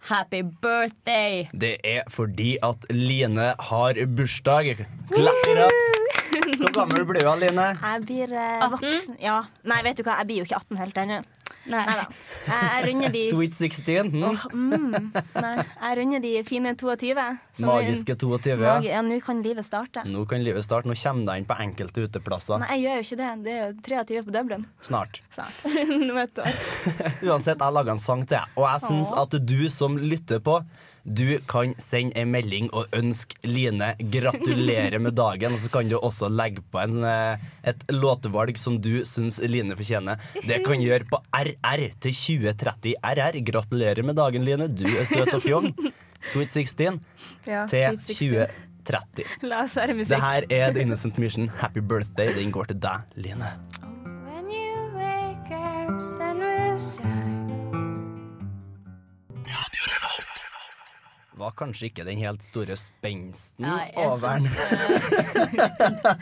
Happy 0.08 0.42
birthday! 0.42 1.48
Det 1.52 1.76
er 1.84 2.02
fordi 2.08 2.56
at 2.62 2.86
Line 2.90 3.52
har 3.58 4.00
bursdag. 4.16 4.86
Klapper 5.12 5.64
opp! 5.66 5.80
Hvor 6.60 6.72
gammel 6.72 7.04
blir 7.08 7.20
du, 7.20 7.28
Line? 7.42 7.66
Jeg 7.82 8.06
blir 8.06 8.32
eh, 8.32 8.64
18? 8.64 8.70
voksen. 8.76 9.18
Ja. 9.20 9.42
Nei, 9.68 9.82
vet 9.84 10.00
du 10.00 10.04
hva, 10.06 10.16
jeg 10.22 10.30
blir 10.30 10.40
jo 10.40 10.48
ikke 10.48 10.62
18 10.62 10.80
helt 10.80 11.02
ennå. 11.04 11.20
Nei. 11.68 11.82
Da. 11.84 12.06
Jeg, 12.46 12.68
jeg 12.70 12.84
runder 12.88 13.12
de 13.12 13.22
Sweet 13.28 13.56
16. 13.58 14.08
Mm. 14.14 14.22
Oh, 14.24 14.44
mm, 14.54 15.10
Nei, 15.36 15.50
jeg 15.60 15.98
runder 15.98 16.22
de 16.24 16.30
fine 16.48 16.72
22. 16.80 17.26
Magiske 17.68 18.16
22. 18.16 18.56
Magi, 18.62 18.88
Ja. 18.88 18.96
ja, 18.96 19.02
nå 19.04 19.18
kan 19.24 19.42
livet 19.44 19.66
starte. 19.68 20.04
Nå 20.08 20.24
kan 20.30 20.40
livet 20.44 20.64
starte. 20.64 20.88
Nå 20.88 20.96
kommer 20.96 21.26
det 21.28 21.36
inn 21.42 21.48
på 21.50 21.58
enkelte 21.60 22.06
uteplasser. 22.08 22.62
Nei, 22.64 22.78
jeg 22.80 22.86
gjør 22.86 22.96
jo 22.96 23.06
ikke 23.06 23.20
det. 23.20 23.30
Det 23.44 23.52
er 23.52 23.60
jo 23.60 23.72
23 23.90 24.24
på 24.30 24.36
Dublin. 24.38 24.66
Snart. 24.80 25.20
Snart. 25.36 25.60
Uansett, 27.28 27.60
jeg 27.60 27.76
lager 27.76 27.92
en 27.92 28.00
sang 28.00 28.24
til 28.24 28.38
jeg. 28.40 28.54
og 28.56 28.66
jeg 28.70 28.86
syns 28.88 29.12
at 29.20 29.36
du 29.52 29.60
som 29.72 29.98
lytter 30.00 30.40
på, 30.44 30.60
du 31.04 31.38
kan 31.48 31.74
sende 31.80 32.16
en 32.20 32.30
melding 32.32 32.68
og 32.76 32.90
ønske 32.96 33.38
Line 33.48 33.94
gratulerer 34.12 35.00
med 35.00 35.16
dagen. 35.18 35.54
Og 35.56 35.62
så 35.62 35.70
kan 35.72 35.88
du 35.88 35.96
også 35.98 36.28
legge 36.28 36.62
på 36.70 36.80
en, 36.82 37.04
eh, 37.04 37.38
et 37.64 37.86
låtevalg 37.88 38.58
som 38.58 38.80
du 38.80 39.02
syns 39.04 39.40
Line 39.42 39.76
fortjener. 39.76 40.20
Det 40.46 40.62
kan 40.64 40.78
du 40.78 40.86
gjøre 40.86 41.08
på 41.08 41.22
RR 41.32 41.86
til 42.00 42.12
2030 42.12 42.94
RR. 43.02 43.40
Gratulerer 43.44 44.04
med 44.04 44.16
dagen, 44.16 44.44
Line. 44.44 44.68
Du 44.68 44.86
er 44.86 45.04
søt 45.04 45.32
og 45.34 45.42
fjong. 45.42 45.72
Sweet 46.26 46.52
16 46.52 47.00
Ja, 47.46 47.66
til 47.66 47.96
2030. 47.96 49.24
La 49.42 49.64
oss 49.64 49.76
være 49.76 49.94
musikk. 49.96 50.16
Det 50.16 50.20
her 50.20 50.44
er 50.50 50.72
The 50.72 50.82
Innocent 50.84 51.18
Mission. 51.18 51.48
Happy 51.48 51.80
birthday. 51.80 52.34
Den 52.36 52.52
går 52.52 52.64
til 52.72 52.80
deg, 52.80 53.00
Line. 53.16 53.48
When 54.26 54.52
you 54.52 54.90
wake 54.96 55.52
up, 55.52 56.02
Var 61.40 61.54
kanskje 61.56 61.88
ikke 61.88 62.04
den 62.04 62.18
helt 62.20 62.42
store 62.44 62.74
spensten 62.76 63.64
jeg 63.64 63.92
over 63.96 64.36
den. 64.36 64.48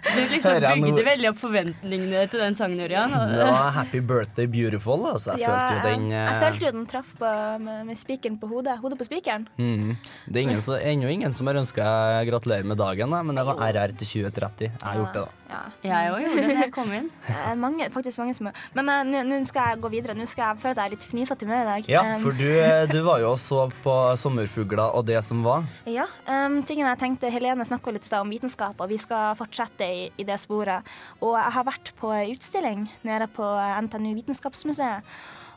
Du 0.09 0.21
liksom 0.31 0.61
bygde 0.85 1.05
veldig 1.07 1.31
opp 1.33 1.41
forventningene 1.41 2.23
til 2.31 2.43
den 2.43 2.55
sangen, 2.59 2.83
Ørjan. 2.85 3.15
Det 3.33 3.49
var 3.49 3.73
Happy 3.75 4.01
Birthday 4.05 4.47
Beautiful. 4.51 5.09
Altså. 5.11 5.35
Jeg 5.41 5.51
følte 5.51 5.75
jo 5.75 5.83
den 5.89 6.07
jeg, 6.13 6.21
eh, 6.21 6.31
jeg 6.31 6.45
følte 6.45 6.69
jo 6.69 6.73
den 6.77 6.87
traff 6.93 7.11
på, 7.19 7.33
med, 7.65 7.83
med 7.89 7.99
spikeren 7.99 8.39
på 8.39 8.51
hodet. 8.53 8.79
Hodet 8.83 9.01
på 9.01 9.09
spikeren. 9.09 9.49
Mm. 9.59 9.97
Det 10.29 10.45
er 10.45 10.87
ennå 10.93 11.11
ingen 11.11 11.35
som 11.35 11.51
har 11.51 11.59
ønska 11.61 11.89
gratulerer 12.29 12.69
med 12.69 12.79
dagen, 12.79 13.11
da, 13.11 13.23
men 13.27 13.39
det 13.39 13.47
var 13.49 13.59
RR 13.73 13.97
til 13.99 14.13
2030. 14.31 14.71
Jeg 14.71 14.87
har 14.87 15.03
gjort 15.03 15.19
det, 15.19 15.27
da. 15.27 15.39
Ja. 15.49 15.61
Jeg 15.81 16.11
òg 16.13 16.25
gjorde 16.27 16.41
det 16.45 16.49
da 16.49 16.65
jeg 16.67 16.73
kom 16.75 16.91
inn. 16.93 17.11
Eh, 17.39 17.55
Mange, 17.57 17.87
faktisk 17.93 18.19
mange 18.19 18.35
som 18.37 18.49
Men 18.77 18.89
uh, 18.91 19.25
nå 19.25 19.39
skal 19.49 19.73
jeg 19.73 19.81
gå 19.83 19.91
videre. 19.93 20.15
Nå 20.17 20.27
skal 20.29 20.51
jeg 20.53 20.61
føle 20.63 20.75
at 20.75 20.81
jeg 20.81 20.89
er 20.91 20.95
litt 20.97 21.07
fnisete 21.09 21.47
humør 21.47 21.61
i 21.61 21.69
dag. 21.69 21.89
Ja, 21.91 22.03
for 22.23 22.37
du, 22.37 22.47
eh, 22.49 22.85
du 22.91 22.99
var 23.07 23.23
jo 23.23 23.33
og 23.35 23.41
så 23.41 23.67
på 23.85 23.95
sommerfugler 24.21 24.97
og 24.97 25.07
det 25.09 25.23
som 25.27 25.41
var. 25.45 25.67
Ja, 25.89 26.07
um, 26.29 26.61
tingen 26.67 26.87
jeg 26.87 27.01
tenkte 27.01 27.33
Helene 27.33 27.67
snakka 27.67 27.93
litt 27.95 28.07
om 28.19 28.31
vitenskap, 28.33 28.79
og 28.79 28.93
vi 28.93 29.01
skal 29.01 29.37
fortsette 29.39 29.89
i, 29.89 30.07
i 30.21 30.27
det 30.29 30.39
sporet. 30.43 30.87
Og 31.23 31.35
jeg 31.39 31.57
har 31.57 31.69
vært 31.69 31.93
på 31.99 32.13
utstilling 32.35 32.87
nede 33.09 33.29
på 33.33 33.47
NTNU 33.89 34.15
Vitenskapsmuseet. 34.21 35.07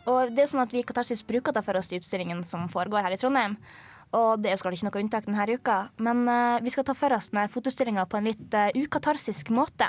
Og 0.10 0.34
det 0.34 0.43
er 0.43 0.50
sånn 0.50 0.63
at 0.63 0.74
vi 0.74 0.81
i 0.81 0.88
Katarsis 0.88 1.22
bruker 1.27 1.53
det 1.53 1.63
for 1.65 1.77
oss 1.77 1.91
i 1.93 2.00
utstillingen 2.00 2.41
som 2.48 2.65
foregår 2.72 3.05
her 3.05 3.13
i 3.13 3.20
Trondheim. 3.22 3.60
Og 4.17 4.41
det 4.41 4.50
er 4.50 4.58
jo 4.58 4.62
skal 4.63 4.75
ikke 4.75 4.89
noe 4.89 5.03
unntak 5.05 5.27
denne 5.27 5.46
uka, 5.55 5.77
men 6.03 6.25
uh, 6.27 6.60
vi 6.63 6.74
skal 6.74 6.88
ta 6.88 6.96
for 6.98 7.15
oss 7.15 7.29
denne 7.31 7.48
fotoutstillinga 7.51 8.08
på 8.12 8.20
en 8.20 8.31
litt 8.31 8.58
uh, 8.58 8.72
ukatarsisk 8.75 9.53
måte. 9.55 9.88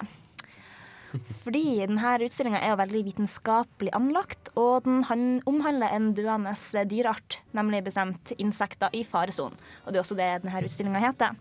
Fordi 1.42 1.64
denne 1.82 2.12
utstillinga 2.24 2.60
er 2.62 2.72
jo 2.72 2.78
veldig 2.80 3.02
vitenskapelig 3.10 3.92
anlagt, 3.96 4.52
og 4.58 4.86
den 4.86 5.40
omhandler 5.48 5.92
en 5.92 6.12
døende 6.16 6.54
dyreart, 6.88 7.38
nemlig 7.56 7.82
bestemt 7.88 8.32
insekter 8.38 8.92
i 8.96 9.02
faresonen. 9.04 9.58
Og 9.84 9.92
det 9.92 10.00
er 10.00 10.04
også 10.04 10.18
det 10.18 10.30
denne 10.44 10.64
utstillinga 10.64 11.02
heter. 11.02 11.36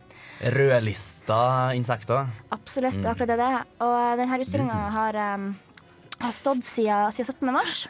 Rødlista 0.57 1.41
insekter. 1.77 2.29
Absolutt, 2.51 2.99
akkurat 3.05 3.33
det 3.33 3.39
det 3.39 3.47
er. 3.47 3.73
Og 3.85 4.19
denne 4.19 4.43
utstillinga 4.43 4.83
har, 4.97 5.21
um, 5.35 5.49
har 6.21 6.35
stått 6.35 6.67
siden, 6.67 7.11
siden 7.15 7.31
17. 7.31 7.51
mars. 7.55 7.87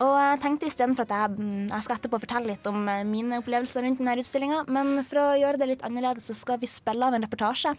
Og 0.00 0.14
jeg 0.16 0.38
tenkte 0.40 0.68
istedenfor 0.68 1.04
at 1.04 1.12
jeg, 1.12 1.36
mm, 1.36 1.66
jeg 1.68 1.84
skal 1.84 1.98
etterpå 1.98 2.20
fortelle 2.22 2.54
litt 2.54 2.68
om 2.70 2.86
eh, 2.88 3.02
mine 3.04 3.42
opplevelser 3.42 3.84
rundt 3.84 4.00
denne 4.00 4.16
utstillinga, 4.22 4.62
men 4.72 5.02
for 5.04 5.20
å 5.20 5.26
gjøre 5.36 5.60
det 5.60 5.68
litt 5.74 5.84
annerledes, 5.84 6.30
så 6.30 6.36
skal 6.38 6.60
vi 6.62 6.70
spille 6.72 7.04
av 7.04 7.16
en 7.16 7.26
reportasje 7.26 7.74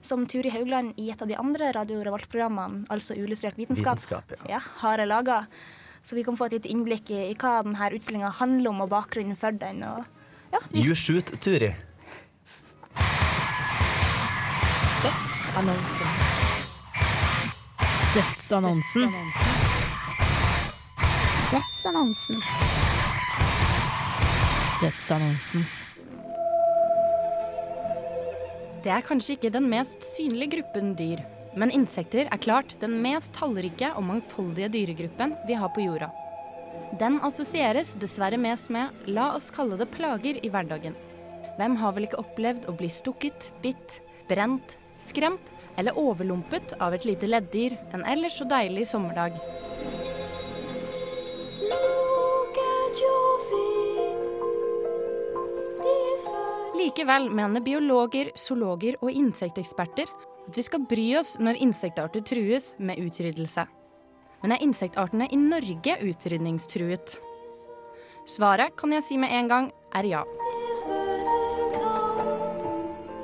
som 0.00 0.26
Turi 0.26 0.50
Haugland 0.54 0.94
i 0.96 1.10
et 1.10 1.22
av 1.22 1.28
de 1.28 1.36
andre 1.38 1.72
Radio 1.76 2.00
Revolt-programmene, 2.06 2.86
altså 2.92 3.16
Uillustrert 3.18 3.58
vitenskap, 3.58 3.98
Vitenskap, 3.98 4.32
ja. 4.44 4.56
ja, 4.56 4.60
har 4.82 5.04
laga. 5.06 5.42
Så 6.04 6.16
vi 6.16 6.24
kan 6.24 6.36
få 6.36 6.46
et 6.48 6.58
lite 6.58 6.70
innblikk 6.72 7.10
i, 7.10 7.20
i 7.32 7.34
hva 7.36 7.58
denne 7.66 7.90
utstillinga 7.92 8.30
handler 8.38 8.70
om, 8.70 8.80
og 8.86 8.92
bakgrunnen 8.92 9.36
for 9.36 9.52
den. 9.52 9.82
Og, 9.84 10.06
ja, 10.54 10.62
vi 10.72 10.86
You 10.86 10.94
shoot, 10.96 11.34
Turi. 11.42 11.74
Dødsannonsen. 15.02 16.08
Dødsannonsen. 18.14 19.12
Dødsannonsen. 21.52 22.42
Dødsannonsen. 24.80 25.68
Det 28.88 28.94
er 28.96 29.04
kanskje 29.04 29.34
ikke 29.34 29.50
den 29.52 29.66
mest 29.68 30.00
synlige 30.00 30.54
gruppen 30.54 30.94
dyr, 30.96 31.20
men 31.60 31.68
insekter 31.76 32.24
er 32.24 32.40
klart 32.40 32.72
den 32.80 32.94
mest 33.04 33.34
tallrike 33.36 33.90
og 33.92 34.06
mangfoldige 34.08 34.70
dyregruppen 34.72 35.34
vi 35.44 35.58
har 35.60 35.68
på 35.74 35.84
jorda. 35.84 36.08
Den 36.96 37.18
assosieres 37.20 37.90
dessverre 38.00 38.38
mest 38.40 38.72
med 38.72 39.04
la 39.12 39.26
oss 39.36 39.50
kalle 39.52 39.76
det 39.76 39.90
plager 39.92 40.40
i 40.40 40.48
hverdagen. 40.48 40.96
Hvem 41.60 41.76
har 41.82 41.92
vel 41.98 42.08
ikke 42.08 42.22
opplevd 42.22 42.64
å 42.64 42.78
bli 42.80 42.88
stukket, 42.88 43.50
bitt, 43.60 44.00
brent, 44.32 44.78
skremt 44.96 45.52
eller 45.76 46.00
overlumpet 46.00 46.78
av 46.80 46.96
et 46.96 47.04
lite 47.04 47.28
leddyr 47.28 47.76
en 47.92 48.08
ellers 48.08 48.40
så 48.40 48.48
deilig 48.48 48.88
sommerdag? 48.88 49.36
Likevel 56.78 57.26
mener 57.34 57.62
biologer, 57.64 58.28
zoologer 58.38 58.94
og 59.02 59.10
insekteksperter 59.10 60.06
at 60.48 60.56
vi 60.56 60.62
skal 60.62 60.84
bry 60.86 61.06
oss 61.18 61.32
når 61.42 61.58
insektarter 61.64 62.22
trues 62.22 62.70
med 62.78 63.00
utryddelse. 63.02 63.64
Men 64.44 64.54
er 64.54 64.62
insektartene 64.62 65.26
i 65.34 65.38
Norge 65.40 65.96
utrydningstruet? 66.06 67.16
Svaret 68.28 68.76
kan 68.78 68.94
jeg 68.94 69.06
si 69.08 69.18
med 69.18 69.34
en 69.34 69.50
gang 69.50 69.66
er 69.98 70.06
ja. 70.06 70.22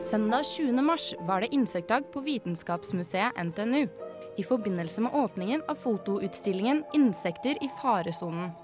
Søndag 0.03 0.43
20. 0.51 0.83
mars 0.83 1.13
var 1.29 1.45
det 1.45 1.55
insektdag 1.55 2.11
på 2.11 2.25
Vitenskapsmuseet 2.27 3.39
NTNU. 3.39 3.87
I 4.35 4.43
forbindelse 4.43 5.07
med 5.07 5.15
åpningen 5.15 5.63
av 5.71 5.79
fotoutstillingen 5.79 6.83
'Insekter 6.91 7.55
i 7.63 7.71
faresonen'. 7.79 8.64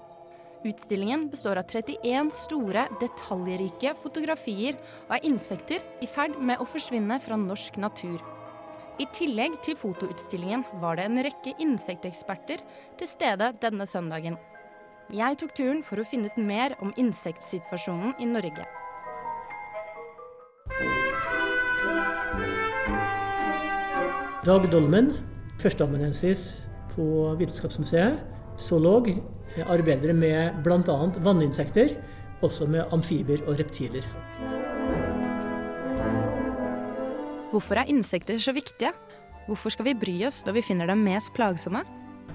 Utstillingen 0.63 1.29
består 1.29 1.57
av 1.57 1.63
31 1.63 2.29
store, 2.33 2.83
detaljrike 3.01 3.95
fotografier 3.97 4.75
av 5.09 5.23
insekter 5.25 5.81
i 6.05 6.09
ferd 6.09 6.35
med 6.37 6.61
å 6.61 6.67
forsvinne 6.69 7.17
fra 7.23 7.37
norsk 7.39 7.79
natur. 7.81 8.19
I 9.01 9.07
tillegg 9.09 9.55
til 9.65 9.73
fotoutstillingen 9.79 10.61
var 10.83 10.99
det 10.99 11.07
en 11.07 11.23
rekke 11.25 11.55
insekteksperter 11.65 12.61
til 12.99 13.09
stede 13.09 13.49
denne 13.63 13.89
søndagen. 13.89 14.37
Jeg 15.09 15.41
tok 15.41 15.55
turen 15.57 15.81
for 15.81 15.97
å 15.97 16.05
finne 16.05 16.29
ut 16.29 16.37
mer 16.37 16.77
om 16.85 16.93
insektsituasjonen 16.93 18.13
i 18.21 18.29
Norge. 18.29 18.69
Dag 24.45 24.69
Dolmen, 24.69 25.15
førsteamanuensis 25.57 26.51
på 26.93 27.03
Vitenskapsmuseet, 27.41 28.21
zoolog, 28.61 29.09
eh, 29.57 29.67
arbeider 29.67 30.13
med 30.13 30.61
bl.a. 30.63 30.97
vanninsekter, 31.23 31.95
også 32.41 32.67
med 32.67 32.93
amfibier 32.93 33.43
og 33.47 33.59
reptiler. 33.59 34.07
Hvorfor 37.51 37.81
er 37.81 37.89
insekter 37.91 38.39
så 38.39 38.53
viktige? 38.55 38.93
Hvorfor 39.47 39.73
skal 39.73 39.89
vi 39.89 39.97
bry 39.99 40.21
oss 40.27 40.45
når 40.45 40.59
vi 40.59 40.63
finner 40.63 40.87
dem 40.87 41.03
mest 41.03 41.33
plagsomme? 41.35 41.83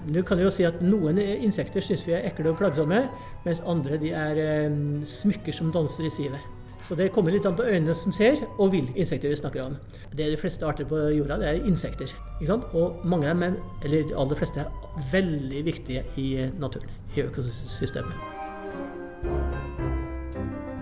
Nå 0.06 0.23
kan 0.23 0.38
jo 0.38 0.50
si 0.54 0.66
at 0.68 0.82
Noen 0.85 1.18
insekter 1.18 1.82
syns 1.82 2.04
vi 2.06 2.14
er 2.14 2.26
ekle 2.28 2.52
og 2.52 2.61
plagsomme, 2.61 3.06
mens 3.46 3.62
andre 3.66 3.99
de 3.99 4.12
er 4.14 4.42
eh, 4.42 4.76
smykker 5.08 5.56
som 5.56 5.73
danser 5.75 6.06
i 6.06 6.12
sivet. 6.12 6.52
Så 6.85 6.94
det 6.94 7.08
kommer 7.14 7.32
litt 7.32 7.46
an 7.49 7.56
på 7.56 7.64
øynene 7.64 7.94
som 7.96 8.12
ser, 8.14 8.42
og 8.61 8.70
hvilke 8.75 8.94
insekter 9.00 9.32
vi 9.32 9.38
snakker 9.40 9.64
om. 9.64 9.76
Det 10.12 10.26
er 10.26 10.35
De 10.35 10.38
fleste 10.40 10.66
arter 10.68 10.87
på 10.87 10.99
jorda 11.16 11.38
det 11.40 11.49
er 11.49 11.66
insekter. 11.66 12.12
ikke 12.37 12.50
sant? 12.52 12.68
Og 12.75 13.00
mange 13.04 13.26
av 13.30 13.35
dem, 13.35 13.42
er, 13.42 13.56
eller 13.85 14.06
de 14.06 14.14
aller 14.14 14.38
fleste, 14.38 14.61
er 14.61 15.08
veldig 15.12 15.64
viktige 15.64 16.04
i 16.16 16.28
eh, 16.44 16.52
naturen, 16.61 16.90
i 17.18 17.26
økosystemet. 17.26 18.14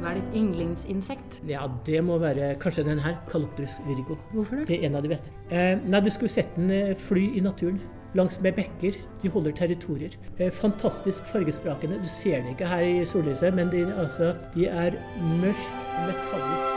Hva 0.04 0.10
er 0.12 0.18
ditt 0.18 0.34
yndlingsinsekt? 0.36 1.38
Ja, 1.48 1.64
det 1.86 2.02
må 2.04 2.18
være 2.20 2.54
kanskje 2.60 2.84
den 2.84 2.98
her, 3.00 3.14
Caloptrus 3.30 3.76
virgo. 3.86 4.18
Hvorfor 4.34 4.56
det? 4.60 4.66
Det 4.68 4.76
er 4.82 4.86
en 4.90 4.98
av 4.98 5.02
de 5.06 5.08
beste. 5.14 5.30
Eh, 5.50 5.78
nei, 5.88 6.00
Du 6.04 6.10
skulle 6.12 6.28
sett 6.32 6.52
den 6.56 6.70
eh, 6.70 6.94
fly 6.96 7.30
i 7.38 7.40
naturen. 7.40 7.80
langs 8.14 8.36
med 8.40 8.52
bekker. 8.54 8.94
De 9.22 9.28
holder 9.28 9.50
territorier. 9.58 10.12
Eh, 10.38 10.50
Fantastisk 10.52 11.26
fargesprakende. 11.26 11.96
Du 11.98 12.06
ser 12.08 12.42
det 12.44 12.50
ikke 12.54 12.68
her 12.68 12.80
i 12.86 13.04
sollyset, 13.06 13.54
men 13.54 13.70
de, 13.72 13.80
altså, 13.96 14.36
de 14.54 14.66
er 14.68 15.00
mørk, 15.40 15.64
metallisk. 16.06 16.70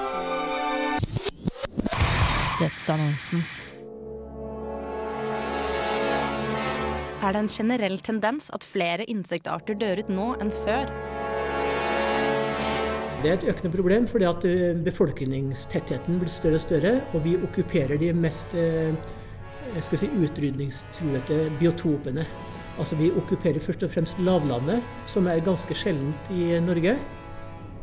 Dødsannonsen. 2.60 3.44
Er 7.18 7.34
det 7.34 7.40
en 7.42 7.48
generell 7.50 7.98
tendens 8.06 8.52
at 8.54 8.66
flere 8.66 9.06
insektarter 9.10 9.74
dør 9.74 10.04
ut 10.04 10.10
nå 10.14 10.26
enn 10.38 10.52
før? 10.54 10.92
Det 13.24 13.32
er 13.32 13.40
et 13.40 13.48
økende 13.50 13.72
problem 13.74 14.06
fordi 14.06 14.28
at 14.30 14.46
eh, 14.46 14.78
befolkningstettheten 14.86 16.20
blir 16.22 16.30
større 16.30 16.60
og 16.60 16.62
større, 16.62 16.92
og 17.18 17.24
vi 17.26 17.34
okkuperer 17.42 17.98
de 17.98 18.12
mest 18.14 18.54
eh, 18.54 18.94
skal 19.82 20.04
si, 20.04 20.12
utrydningstruede 20.14 21.40
biotopene. 21.58 22.28
Altså 22.78 22.96
Vi 22.96 23.10
okkuperer 23.10 23.60
først 23.60 23.84
og 23.84 23.90
fremst 23.90 24.22
lavlandet, 24.22 24.86
som 25.10 25.26
er 25.26 25.42
ganske 25.42 25.74
sjeldent 25.74 26.30
i 26.30 26.60
Norge. 26.62 26.94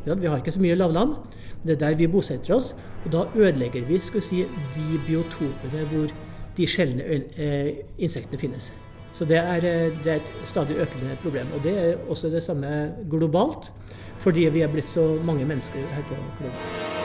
Ja, 0.07 0.15
vi 0.15 0.31
har 0.31 0.39
ikke 0.39 0.55
så 0.55 0.63
mye 0.63 0.79
lavland, 0.79 1.19
men 1.59 1.67
det 1.67 1.75
er 1.75 1.89
der 1.89 1.99
vi 1.99 2.07
bosetter 2.07 2.55
oss. 2.55 2.77
Og 3.05 3.11
da 3.13 3.27
ødelegger 3.35 3.91
vi 3.91 3.99
skal 3.99 4.23
si, 4.23 4.47
de 4.79 5.03
biotopene 5.09 5.91
hvor 5.91 6.15
de 6.57 6.71
sjeldne 6.71 7.23
eh, 7.35 7.83
insektene 7.99 8.39
finnes. 8.39 8.71
Så 9.15 9.25
det 9.25 9.39
er, 9.39 9.63
eh, 9.63 9.95
det 10.03 10.13
er 10.13 10.17
et 10.17 10.33
stadig 10.45 10.77
økende 10.83 11.17
problem. 11.23 11.47
Og 11.55 11.63
det 11.63 11.75
er 11.79 11.97
også 12.11 12.29
det 12.33 12.43
samme 12.43 12.93
globalt, 13.11 13.71
fordi 14.19 14.49
vi 14.51 14.63
er 14.63 14.73
blitt 14.73 14.91
så 14.91 15.07
mange 15.23 15.47
mennesker 15.47 15.79
her 15.95 16.03
på 16.09 16.19
kloden. 16.39 17.03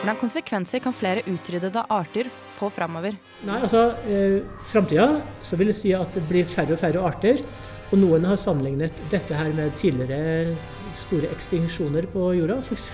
Hvordan 0.00 0.16
konsekvenser 0.16 0.80
kan 0.80 0.94
flere 0.96 1.22
utryddede 1.28 1.84
arter 1.92 2.24
få 2.56 2.70
framover? 2.72 3.12
Nei, 3.44 3.60
altså, 3.60 3.92
eh, 4.08 4.40
framtida 4.64 5.20
så 5.42 5.56
vil 5.56 5.66
jeg 5.66 5.76
si 5.76 5.92
at 5.92 6.14
det 6.14 6.24
blir 6.28 6.48
færre 6.48 6.72
og 6.72 6.80
færre 6.80 7.04
arter. 7.04 7.44
Og 7.92 7.98
noen 7.98 8.24
har 8.24 8.36
sammenlignet 8.36 8.92
dette 9.10 9.34
her 9.34 9.52
med 9.52 9.76
tidligere 9.76 10.56
store 10.98 11.30
ekstinksjoner 11.34 12.06
på 12.12 12.32
jorda. 12.38 12.58
F.eks. 12.62 12.90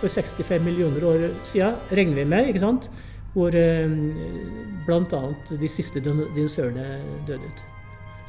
for 0.00 0.08
65 0.08 0.62
millioner 0.64 1.04
år 1.04 1.26
siden, 1.44 1.74
regner 1.90 2.14
vi 2.22 2.24
med, 2.24 2.48
ikke 2.52 2.64
sant? 2.64 2.90
hvor 3.34 3.50
eh, 3.58 3.90
bl.a. 4.86 5.22
de 5.50 5.68
siste 5.68 5.98
din- 6.00 6.28
dinosaurene 6.36 7.00
døde 7.26 7.48
ut. 7.50 7.64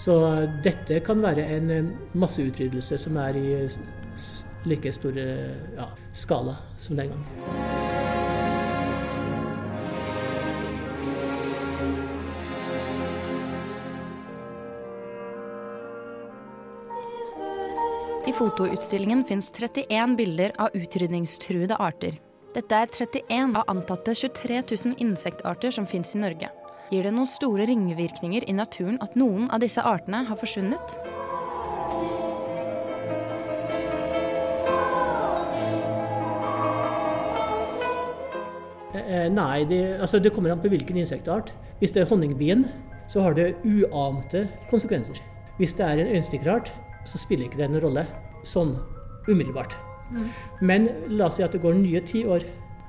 Så 0.01 0.15
eh, 0.32 0.50
dette 0.65 1.00
kan 1.05 1.22
være 1.22 1.46
en 1.60 1.70
eh, 1.70 1.94
masseutryddelse 2.17 2.98
som 2.98 3.17
er 3.22 3.38
i 3.38 3.48
like 4.65 4.91
stor 4.98 5.13
ja, 5.20 5.91
skala 6.13 6.58
som 6.77 6.98
den 6.98 7.13
gang. 7.13 7.75
Fotoutstillingen 18.35 19.23
fins 19.23 19.51
31 19.51 20.15
bilder 20.17 20.51
av 20.59 20.73
utrydningstruede 20.75 21.75
arter. 21.79 22.17
Dette 22.55 22.75
er 22.75 22.89
31 22.91 23.55
av 23.55 23.69
antatte 23.71 24.15
23 24.15 24.61
000 24.71 24.95
insektarter 25.03 25.71
som 25.71 25.87
fins 25.87 26.15
i 26.15 26.19
Norge. 26.19 26.49
Gir 26.91 27.07
det 27.07 27.13
noen 27.15 27.29
store 27.29 27.67
ringvirkninger 27.69 28.47
i 28.47 28.55
naturen 28.55 28.99
at 29.03 29.15
noen 29.15 29.47
av 29.55 29.63
disse 29.63 29.83
artene 29.83 30.25
har 30.27 30.39
forsvunnet? 30.39 30.95
Eh, 38.95 39.27
nei, 39.31 39.63
det, 39.69 39.81
altså 39.99 40.19
det 40.19 40.33
kommer 40.35 40.51
an 40.51 40.63
på 40.63 40.71
hvilken 40.73 40.99
insektart. 40.99 41.53
Hvis 41.79 41.95
det 41.95 42.03
er 42.03 42.11
honningbien, 42.11 42.67
så 43.07 43.23
har 43.23 43.37
det 43.37 43.53
uante 43.63 44.47
konsekvenser. 44.71 45.23
Hvis 45.55 45.75
det 45.79 45.87
er 45.87 46.03
en 46.03 46.11
øyenstikkerart, 46.17 46.73
så 47.05 47.21
spiller 47.21 47.47
ikke 47.47 47.62
det 47.62 47.69
en 47.69 47.81
rolle 47.83 48.05
sånn 48.45 48.75
umiddelbart. 49.29 49.75
Men 50.62 50.88
la 51.09 51.29
oss 51.29 51.39
si 51.39 51.45
at 51.45 51.55
det 51.55 51.63
går 51.63 51.77
nye 51.79 52.01
ti 52.05 52.24
år, 52.29 52.45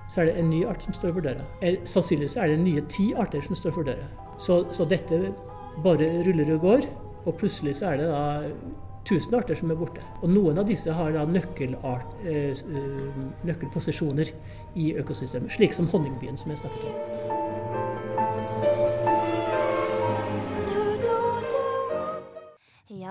så 0.08 0.22
er 0.22 0.30
det 0.30 0.38
en 0.40 0.50
ny 0.52 0.62
art 0.68 0.84
som 0.84 0.94
står 0.94 1.14
for 1.16 1.24
døra. 1.24 1.44
Eh, 1.64 1.80
Sannsynligvis 1.88 2.36
er 2.38 2.52
det 2.52 2.60
nye 2.62 2.84
ti 2.92 3.10
arter 3.18 3.42
som 3.42 3.58
står 3.58 3.74
for 3.74 3.88
døra. 3.88 4.06
Så, 4.38 4.60
så 4.70 4.86
dette 4.86 5.32
bare 5.84 6.10
ruller 6.26 6.52
og 6.54 6.60
går, 6.62 6.86
og 7.26 7.38
plutselig 7.40 7.78
så 7.80 7.90
er 7.90 8.02
det 8.02 8.10
da 8.12 8.22
1000 9.06 9.34
arter 9.38 9.58
som 9.58 9.70
er 9.70 9.78
borte. 9.80 10.04
Og 10.22 10.30
noen 10.30 10.58
av 10.62 10.68
disse 10.68 10.92
har 10.92 11.12
da 11.14 11.26
nøkkelart, 11.30 12.16
eh, 12.26 12.52
eh, 12.52 13.20
nøkkelposisjoner 13.48 14.32
i 14.76 14.92
økosystemet, 15.02 15.54
slik 15.58 15.74
som 15.74 15.90
honningbien 15.90 16.38
som 16.38 16.54
jeg 16.54 16.62
snakket 16.62 16.90
om. 16.90 17.55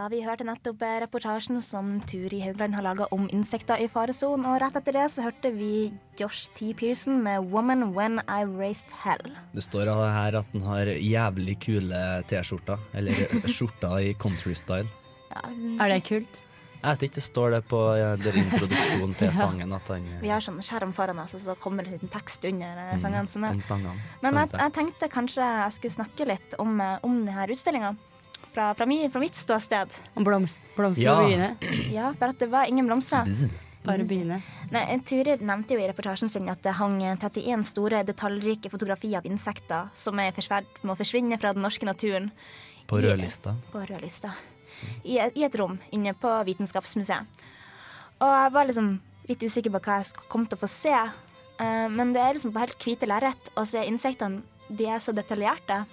Ja, 0.06 0.10
vi 0.14 0.20
hørte 0.22 0.46
nettopp 0.46 0.84
eh, 0.86 1.00
reportasjen 1.02 1.58
som 1.66 1.96
Turi 2.06 2.38
Haugland 2.44 2.76
har 2.78 2.84
laga 2.86 3.08
om 3.16 3.24
insekter 3.34 3.82
i 3.82 3.88
faresonen. 3.90 4.44
Og 4.46 4.60
rett 4.62 4.78
etter 4.78 4.94
det 4.94 5.08
så 5.10 5.24
hørte 5.26 5.50
vi 5.56 5.88
Josh 6.22 6.52
T. 6.54 6.76
Pearson 6.78 7.24
med 7.26 7.48
'Woman 7.50 7.88
When 7.96 8.22
I 8.30 8.46
Raised 8.46 8.94
Hell'. 9.02 9.34
Det 9.56 9.66
står 9.66 9.90
her 9.90 10.38
at 10.38 10.54
den 10.54 10.62
har 10.62 10.86
jævlig 10.94 11.58
kule 11.58 12.04
T-skjorter, 12.30 12.78
eller 12.94 13.18
skjorter 13.58 13.98
i 13.98 14.14
country-style. 14.14 14.86
Er 15.82 15.90
det 15.90 16.04
kult? 16.06 16.44
Jeg 16.84 16.86
vet 16.86 17.10
ikke, 17.10 17.16
det 17.18 17.26
står 17.32 17.52
det 17.58 17.66
på 17.66 17.84
ja, 17.98 18.14
introduksjonen 18.14 19.18
til 19.26 19.34
sangen 19.34 19.74
at 19.74 19.90
han 19.90 20.06
Vi 20.22 20.30
har 20.30 20.44
sånn 20.46 20.62
skjerm 20.62 20.94
foran 20.94 21.18
oss, 21.26 21.34
og 21.34 21.48
så 21.50 21.58
kommer 21.58 21.82
det 21.82 21.98
en 21.98 22.14
tekst 22.14 22.46
under 22.46 22.92
eh, 22.92 22.98
sangene. 23.02 23.26
som 23.26 23.50
er. 23.50 24.04
Men 24.22 24.44
jeg, 24.44 24.54
jeg 24.54 24.82
tenkte 24.84 25.10
kanskje 25.10 25.42
jeg 25.66 25.80
skulle 25.80 26.04
snakke 26.04 26.30
litt 26.30 26.62
om, 26.62 26.78
eh, 26.78 27.00
om 27.02 27.24
denne 27.26 27.56
utstillinga. 27.58 27.98
Fra, 28.56 28.70
fra, 28.78 28.86
mi, 28.88 29.02
fra 29.12 29.20
mitt 29.20 29.36
ståsted. 29.36 29.92
Om 30.16 30.24
blomst, 30.24 30.62
blomstene 30.78 31.04
Ja. 31.06 31.16
og 31.20 31.28
byene? 31.30 31.92
Ja, 31.92 32.12
bare 32.16 32.32
at 32.32 32.40
det 32.40 32.48
var 32.54 32.70
ingen 32.72 32.88
blomster. 32.88 33.28
Bare 33.86 34.06
byene. 34.08 34.40
Nei, 34.72 34.84
Turid 35.06 35.44
nevnte 35.46 35.76
jo 35.76 35.82
i 35.84 35.88
reportasjen 35.92 36.32
sin 36.32 36.48
at 36.50 36.62
det 36.64 36.72
hang 36.80 36.96
31 37.04 37.66
store 37.68 38.00
detaljrike 38.08 38.72
fotografier 38.72 39.20
av 39.20 39.28
insekter 39.30 39.92
som 39.94 40.18
er 40.24 40.32
forsverd, 40.34 40.66
må 40.88 40.96
å 40.96 40.98
forsvinne 40.98 41.38
fra 41.38 41.52
den 41.54 41.62
norske 41.68 41.86
naturen. 41.86 42.32
På 42.88 42.98
I- 43.02 43.06
rødlista. 43.06 43.54
På 43.74 43.84
rødlista. 43.86 44.32
I, 45.04 45.20
I 45.36 45.44
et 45.46 45.56
rom 45.60 45.78
inne 45.92 46.14
på 46.18 46.32
Vitenskapsmuseet. 46.48 47.28
Og 48.22 48.32
jeg 48.32 48.52
var 48.56 48.66
liksom 48.72 48.90
litt 49.30 49.44
usikker 49.44 49.72
på 49.76 49.80
hva 49.86 50.00
jeg 50.02 50.16
kom 50.32 50.46
til 50.48 50.58
å 50.58 50.64
få 50.64 50.70
se. 50.72 50.96
Eh, 51.60 51.88
men 51.90 52.14
det 52.14 52.22
er 52.24 52.34
liksom 52.34 52.52
på 52.56 52.60
helt 52.64 52.80
hvite 52.80 53.08
lerret, 53.08 53.52
og 53.56 53.68
så 53.68 53.82
er 53.84 53.92
insektene 53.92 54.42
de 54.70 54.88
er 54.90 54.98
så 55.04 55.14
detaljerte 55.14 55.84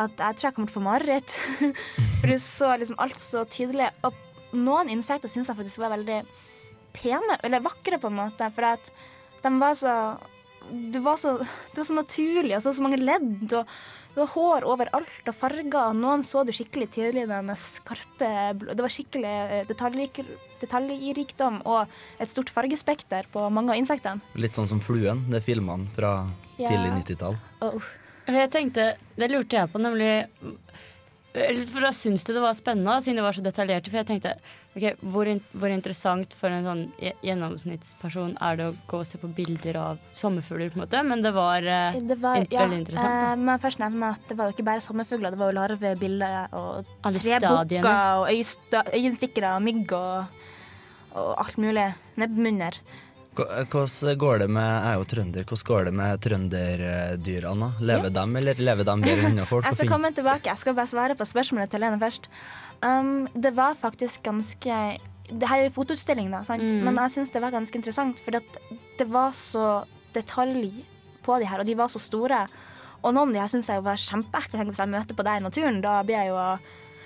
at 0.00 0.18
jeg 0.18 0.38
tror 0.38 0.48
jeg 0.48 0.56
kommer 0.56 0.70
til 0.70 0.74
å 0.74 0.80
få 0.80 0.84
mareritt. 0.86 1.36
For 2.20 2.32
du 2.32 2.36
så 2.42 2.74
liksom 2.80 3.00
alt 3.02 3.18
så 3.20 3.44
tydelig. 3.48 3.90
Og 4.06 4.56
noen 4.56 4.92
insekter 4.92 5.30
syns 5.32 5.50
jeg 5.50 5.58
faktisk 5.58 5.82
var 5.82 5.94
veldig 5.96 6.20
pene, 6.96 7.38
eller 7.42 7.64
vakre 7.64 7.98
på 8.00 8.10
en 8.12 8.20
måte. 8.20 8.50
For 8.54 8.68
at 8.74 8.92
de 9.42 9.56
var 9.58 9.74
så 9.78 9.96
det 10.70 11.00
var, 11.02 11.16
så, 11.18 11.32
det 11.42 11.80
var 11.80 11.86
så 11.88 11.94
naturlig, 11.96 12.54
og 12.54 12.62
så, 12.62 12.70
så 12.76 12.84
mange 12.84 13.00
ledd, 13.00 13.50
og 13.50 13.66
det 14.14 14.20
var 14.20 14.28
hår 14.30 14.66
overalt, 14.70 15.24
og 15.26 15.34
farger. 15.34 15.74
og 15.80 15.96
Noen 15.98 16.22
så 16.22 16.44
du 16.46 16.52
skikkelig 16.54 16.86
tydelig 16.94 17.24
den 17.26 17.50
skarpe 17.58 18.28
Det 18.60 18.78
var 18.78 18.92
skikkelig 18.92 19.32
eh, 19.42 19.64
detaljrik, 19.66 20.20
detaljrikdom 20.62 21.62
og 21.66 21.90
et 22.22 22.30
stort 22.30 22.52
fargespekter 22.54 23.26
på 23.32 23.48
mange 23.50 23.74
av 23.74 23.80
insektene. 23.80 24.22
Litt 24.38 24.54
sånn 24.54 24.70
som 24.70 24.82
Fluen, 24.84 25.24
det 25.32 25.40
er 25.40 25.46
filmene 25.48 25.90
fra 25.96 26.14
Ja. 26.60 26.68
tidlig 26.68 26.92
90-tall. 27.00 27.36
Og, 27.66 27.82
Jeg 28.38 28.50
tenkte, 28.54 28.94
Det 29.16 29.30
lurte 29.30 29.56
jeg 29.56 29.70
på, 29.72 29.80
nemlig 29.82 30.26
For 31.72 31.80
da 31.80 31.92
syns 31.96 32.26
du 32.28 32.34
det 32.34 32.42
var 32.44 32.52
spennende, 32.52 32.98
siden 33.00 33.20
det 33.20 33.24
var 33.24 33.36
så 33.36 33.44
detaljert. 33.44 33.86
For 33.88 34.02
jeg 34.02 34.08
tenkte 34.10 34.34
ok, 34.76 34.84
hvor, 35.12 35.28
in 35.28 35.40
hvor 35.56 35.72
interessant 35.72 36.34
for 36.36 36.52
en 36.52 36.66
sånn 36.66 36.82
gjennomsnittsperson 37.24 38.34
er 38.40 38.58
det 38.58 38.66
å 38.70 38.74
gå 38.88 39.00
og 39.00 39.08
se 39.08 39.20
på 39.20 39.30
bilder 39.36 39.78
av 39.80 40.02
sommerfugler, 40.16 40.72
på 40.72 40.78
en 40.78 40.84
måte. 40.84 41.02
Men 41.08 41.24
det 41.24 41.32
var, 41.36 41.64
eh, 41.64 41.98
det 42.00 42.18
var, 42.20 42.40
ja, 42.52 42.64
veldig 42.64 42.80
interessant. 42.82 43.16
eh, 43.32 43.36
men 43.46 43.62
først 43.64 43.80
nevne 43.80 44.12
at 44.16 44.28
det 44.28 44.36
var 44.38 44.50
jo 44.50 44.56
ikke 44.56 44.68
bare 44.68 44.84
sommerfugler, 44.84 45.32
det 45.32 45.40
var 45.40 45.52
jo 45.52 45.58
larvebiller 45.60 46.52
og 46.52 46.92
trebukker 47.08 47.88
og 47.88 48.28
øyenstikkere 48.92 49.56
og 49.56 49.64
mygg 49.68 49.96
og, 49.96 50.44
og 51.16 51.32
alt 51.44 51.56
mulig. 51.60 51.88
Nebbmunner. 52.20 52.76
Hvordan 53.32 54.18
går 54.20 54.38
det 54.42 54.48
med 54.52 54.66
Jeg 54.66 54.88
er 54.92 54.98
jo 54.98 55.04
trønder. 55.08 55.44
Hvordan 55.48 55.68
går 55.70 55.84
det 55.84 55.92
med 55.94 56.20
trønderdyrene? 56.20 57.68
Lever 57.80 58.04
Ja. 58.10 58.10
dem, 58.20 58.36
eller 58.36 58.54
lever 58.54 58.84
de 58.84 58.96
bedre 59.02 59.30
enn 59.30 59.46
folk? 59.46 59.64
Jeg 59.68 59.74
skal 59.74 59.88
komme 59.88 60.10
tilbake. 60.12 60.44
Jeg 60.50 60.58
skal 60.58 60.74
bare 60.74 60.86
svare 60.86 61.14
på 61.16 61.24
spørsmålet 61.24 61.70
til 61.70 61.80
Lene 61.80 61.98
først. 61.98 62.28
Um, 62.82 63.28
det 63.34 63.54
var 63.56 63.74
faktisk 63.74 64.22
ganske 64.24 64.98
Det 65.32 65.48
her 65.48 65.60
er 65.62 65.64
jo 65.70 65.70
fotoutstilling, 65.78 66.30
da, 66.30 66.42
sant? 66.44 66.60
Mm. 66.62 66.82
men 66.84 66.96
jeg 66.96 67.10
syns 67.14 67.30
det 67.32 67.40
var 67.40 67.50
ganske 67.54 67.74
interessant. 67.78 68.18
For 68.20 68.32
det 68.98 69.06
var 69.08 69.30
så 69.32 69.84
detalj 70.12 70.84
på 71.22 71.38
de 71.40 71.46
her, 71.46 71.60
og 71.60 71.64
de 71.66 71.74
var 71.78 71.88
så 71.88 71.98
store. 72.02 72.48
Og 73.02 73.14
noen 73.14 73.30
av 73.30 73.32
de 73.32 73.40
her 73.40 73.48
syns 73.48 73.70
jeg 73.70 73.82
var 73.82 73.96
kjempeekle. 73.96 74.66
Hvis 74.68 74.78
jeg 74.82 74.88
møter 74.92 75.14
på 75.16 75.24
deg 75.24 75.40
i 75.40 75.44
naturen, 75.46 75.80
da 75.80 76.02
blir 76.02 76.18
jeg 76.18 76.28
jo 76.34 76.42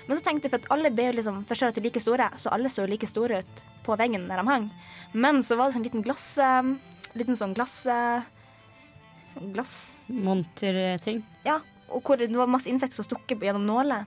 Men 0.06 0.18
så 0.18 0.26
tenkte 0.26 0.46
jeg, 0.46 0.54
for 0.54 0.62
at 0.62 0.70
alle 0.74 0.92
ble 0.94 1.08
liksom 1.16 1.42
de 1.48 1.56
er 1.66 1.82
like 1.82 2.02
store, 2.02 2.28
så 2.38 2.52
alle 2.54 2.70
så 2.70 2.86
like 2.86 3.08
store 3.10 3.40
ut 3.42 3.62
på 3.86 3.96
veggen 3.98 4.28
der 4.30 4.42
de 4.42 4.46
hang. 4.48 4.68
Men 5.12 5.42
så 5.42 5.58
var 5.58 5.68
det 5.68 5.76
sånn 5.76 5.86
liten 5.86 6.04
glass, 6.06 6.26
um, 6.38 6.76
liten 7.18 7.38
sånn 7.38 7.54
glass... 7.56 7.84
eh, 7.90 8.22
glass 9.52 9.96
Monterting. 10.08 11.24
Ja, 11.44 11.60
og 11.90 12.06
hvor 12.06 12.18
det 12.20 12.30
var 12.34 12.50
masse 12.50 12.70
insekter 12.70 12.98
som 12.98 13.08
stukket 13.08 13.42
gjennom 13.42 13.66
nåler. 13.66 14.06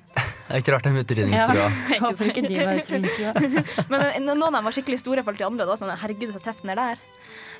Det 0.50 0.56
er 0.58 0.62
ikke 0.64 0.74
rart 0.74 0.84
de 0.88 0.90
er 0.90 1.04
utrydningstrua. 1.06 1.66
Ikke 1.94 2.02
håper 2.08 2.30
ikke 2.32 2.42
de 2.50 2.56
var 2.58 2.80
utrydningstrua. 2.82 3.34
Men 3.92 4.02
eh, 4.08 4.20
noen 4.26 4.42
av 4.48 4.56
dem 4.58 4.66
var 4.66 4.74
skikkelig 4.74 4.98
store 5.04 5.22
i 5.22 5.26
forhold 5.28 5.38
til 5.44 5.46
andre. 5.46 5.68
Da, 5.70 5.76
sånn, 5.78 5.92
herregud, 6.02 6.32
så 6.34 6.42
treff 6.42 6.64
den 6.66 6.72
er 6.74 6.80
der. 6.82 7.04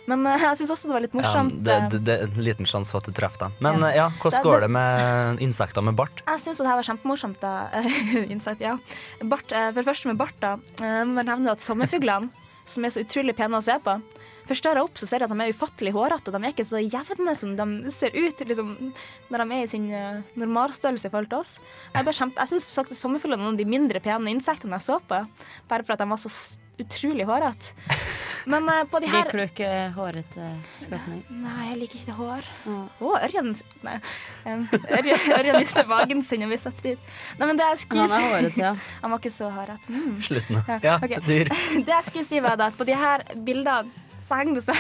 Men 0.10 0.25
eh, 0.25 0.41
jeg 0.41 0.58
syns 0.63 0.71
også 0.73 0.89
det 0.89 0.95
var 0.95 1.04
litt 1.06 1.13
Ja, 1.13 1.19
morsomt. 1.21 1.60
det, 1.67 1.75
eh, 1.75 1.88
det, 1.93 1.99
det 2.08 2.15
er 2.17 2.23
en 2.32 2.41
liten 2.49 2.69
sjanse 2.71 2.89
for 2.95 3.04
at 3.04 3.10
du 3.12 3.13
treffer 3.19 3.45
dem. 3.45 3.54
Men 3.62 3.78
Ja. 3.86 3.91
ja, 3.99 4.08
hvordan 4.17 4.39
Det- 4.39 4.45
går 4.49 4.58
det- 4.60 4.65
det 4.65 4.71
med 4.80 5.43
insekter 5.45 5.86
med 5.86 5.95
bart? 6.02 6.23
Jeg 6.25 6.39
syns 6.47 6.58
det 6.58 6.67
her 6.71 6.80
var 6.82 6.88
kjempemorsomt. 6.89 7.39
da 7.39 7.54
Insekt, 8.34 8.62
ja. 8.65 8.78
Bart, 9.21 9.54
for 9.54 9.78
det 9.84 9.86
første 9.86 10.10
med 10.10 10.17
bart, 10.17 10.34
da. 10.41 10.56
Jeg 10.82 11.06
må 11.13 11.21
nevne 11.23 11.52
at 11.54 11.62
sommerfuglene, 11.62 12.32
som 12.65 12.86
er 12.86 12.89
så 12.89 13.06
utrolig 13.06 13.36
pene 13.38 13.58
å 13.58 13.62
se 13.63 13.78
på 13.86 14.02
Jeg 14.49 14.81
opp, 14.81 14.97
så 14.97 15.05
ser 15.05 15.23
jeg 15.23 15.29
at 15.29 15.35
de 15.35 15.45
er 15.45 15.53
ufattelig 15.53 15.93
hårete, 15.95 16.31
og 16.31 16.35
de 16.35 16.47
er 16.47 16.53
ikke 16.53 16.67
så 16.67 16.81
jevne 16.81 17.35
som 17.38 17.55
de 17.57 17.93
ser 17.93 18.15
ut 18.17 18.45
liksom, 18.49 18.71
når 19.29 19.43
de 19.43 19.57
er 19.57 19.65
i 19.65 19.69
sin 19.69 19.89
uh, 19.93 20.23
normalstørrelse 20.39 21.09
i 21.09 21.13
forhold 21.13 21.29
til 21.29 21.41
oss. 21.41 21.57
Jeg, 21.93 22.15
kjempe, 22.17 22.41
jeg 22.41 22.53
syns 22.53 22.71
faktisk 22.79 23.03
sommerfuglene 23.03 23.39
er 23.41 23.45
noen 23.45 23.59
av 23.59 23.62
de 23.62 23.69
mindre 23.69 24.01
pene 24.03 24.33
insektene 24.33 24.79
jeg 24.79 24.88
så 24.89 24.97
på, 25.05 25.21
bare 25.69 25.85
for 25.85 25.95
at 25.95 26.01
de 26.01 26.09
var 26.09 26.21
så 26.21 26.33
utrolig 26.79 27.27
hårete. 27.27 27.75
Men 28.49 28.65
uh, 28.71 28.83
på 28.89 29.01
de 29.03 29.09
her 29.12 29.27
Liker 29.27 29.38
du 29.38 29.43
ikke 29.43 29.69
hårete 29.97 30.49
skapninger? 30.79 31.23
Nei, 31.43 31.69
jeg 31.69 31.79
liker 31.81 31.99
ikke 31.99 32.15
hår. 32.17 32.49
Å, 32.71 33.12
Ørjan 33.19 33.51
Nei. 33.85 33.97
Um, 34.47 34.63
Ørjan, 34.95 35.59
mister 35.59 35.89
magen 35.89 36.23
sin 36.25 36.47
og 36.47 36.53
vi 36.53 36.59
satt 36.62 36.79
dit. 36.85 37.09
Nei, 37.38 37.49
men 37.49 37.59
det 37.59 37.67
jeg 37.73 37.83
skulle 37.83 38.07
Han 38.07 38.15
er 38.15 38.33
hårete, 38.33 38.63
ja. 38.63 38.73
Han 39.03 39.13
var 39.13 39.21
ikke 39.21 39.35
så 39.35 39.51
hårete. 39.53 39.91
Mm. 39.93 40.19
Slutt 40.29 40.53
nå. 40.55 40.63
Ja, 40.71 40.79
Ja, 40.88 40.95
ok. 41.03 41.17
dyr. 41.27 41.51
Det 41.85 41.93
jeg 41.93 42.07
skulle 42.07 42.27
si, 42.31 42.39
var 42.43 42.57
at 42.63 42.77
på 42.79 42.88
de 42.88 42.95
her 42.97 43.27
bildene 43.35 44.07
så 44.29 44.37
henger 44.39 44.59
det 44.59 44.65
seg 44.69 44.77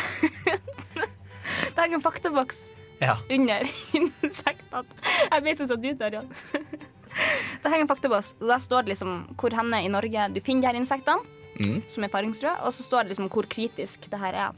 Det 1.73 1.81
henger 1.81 1.97
en 1.99 2.05
faktaboks 2.05 2.67
Ja. 3.01 3.15
under 3.31 3.63
insektene. 3.97 4.83
Jeg 5.31 5.43
ble 5.45 5.53
så 5.55 5.67
satt 5.69 5.85
ut, 5.87 6.01
Ørjan. 6.03 6.27
Det 7.63 7.67
henger 7.71 7.85
en 7.85 7.89
faktaboks, 7.89 8.33
og 8.39 8.47
der 8.51 8.59
står 8.63 8.85
det 8.85 8.91
liksom 8.93 9.13
hvor 9.39 9.55
henne 9.55 9.79
i 9.83 9.89
Norge 9.91 10.27
du 10.35 10.39
finner 10.45 10.61
de 10.67 10.71
her 10.73 10.79
insektene 10.83 11.35
Mm. 11.59 11.81
som 11.91 12.03
er 12.05 12.11
faringsrøde, 12.13 12.61
og 12.63 12.71
så 12.71 12.83
står 12.85 13.03
det 13.03 13.09
liksom 13.11 13.25
hvor 13.33 13.43
kritisk 13.51 14.05
det 14.07 14.19
her 14.21 14.35
er. 14.45 14.53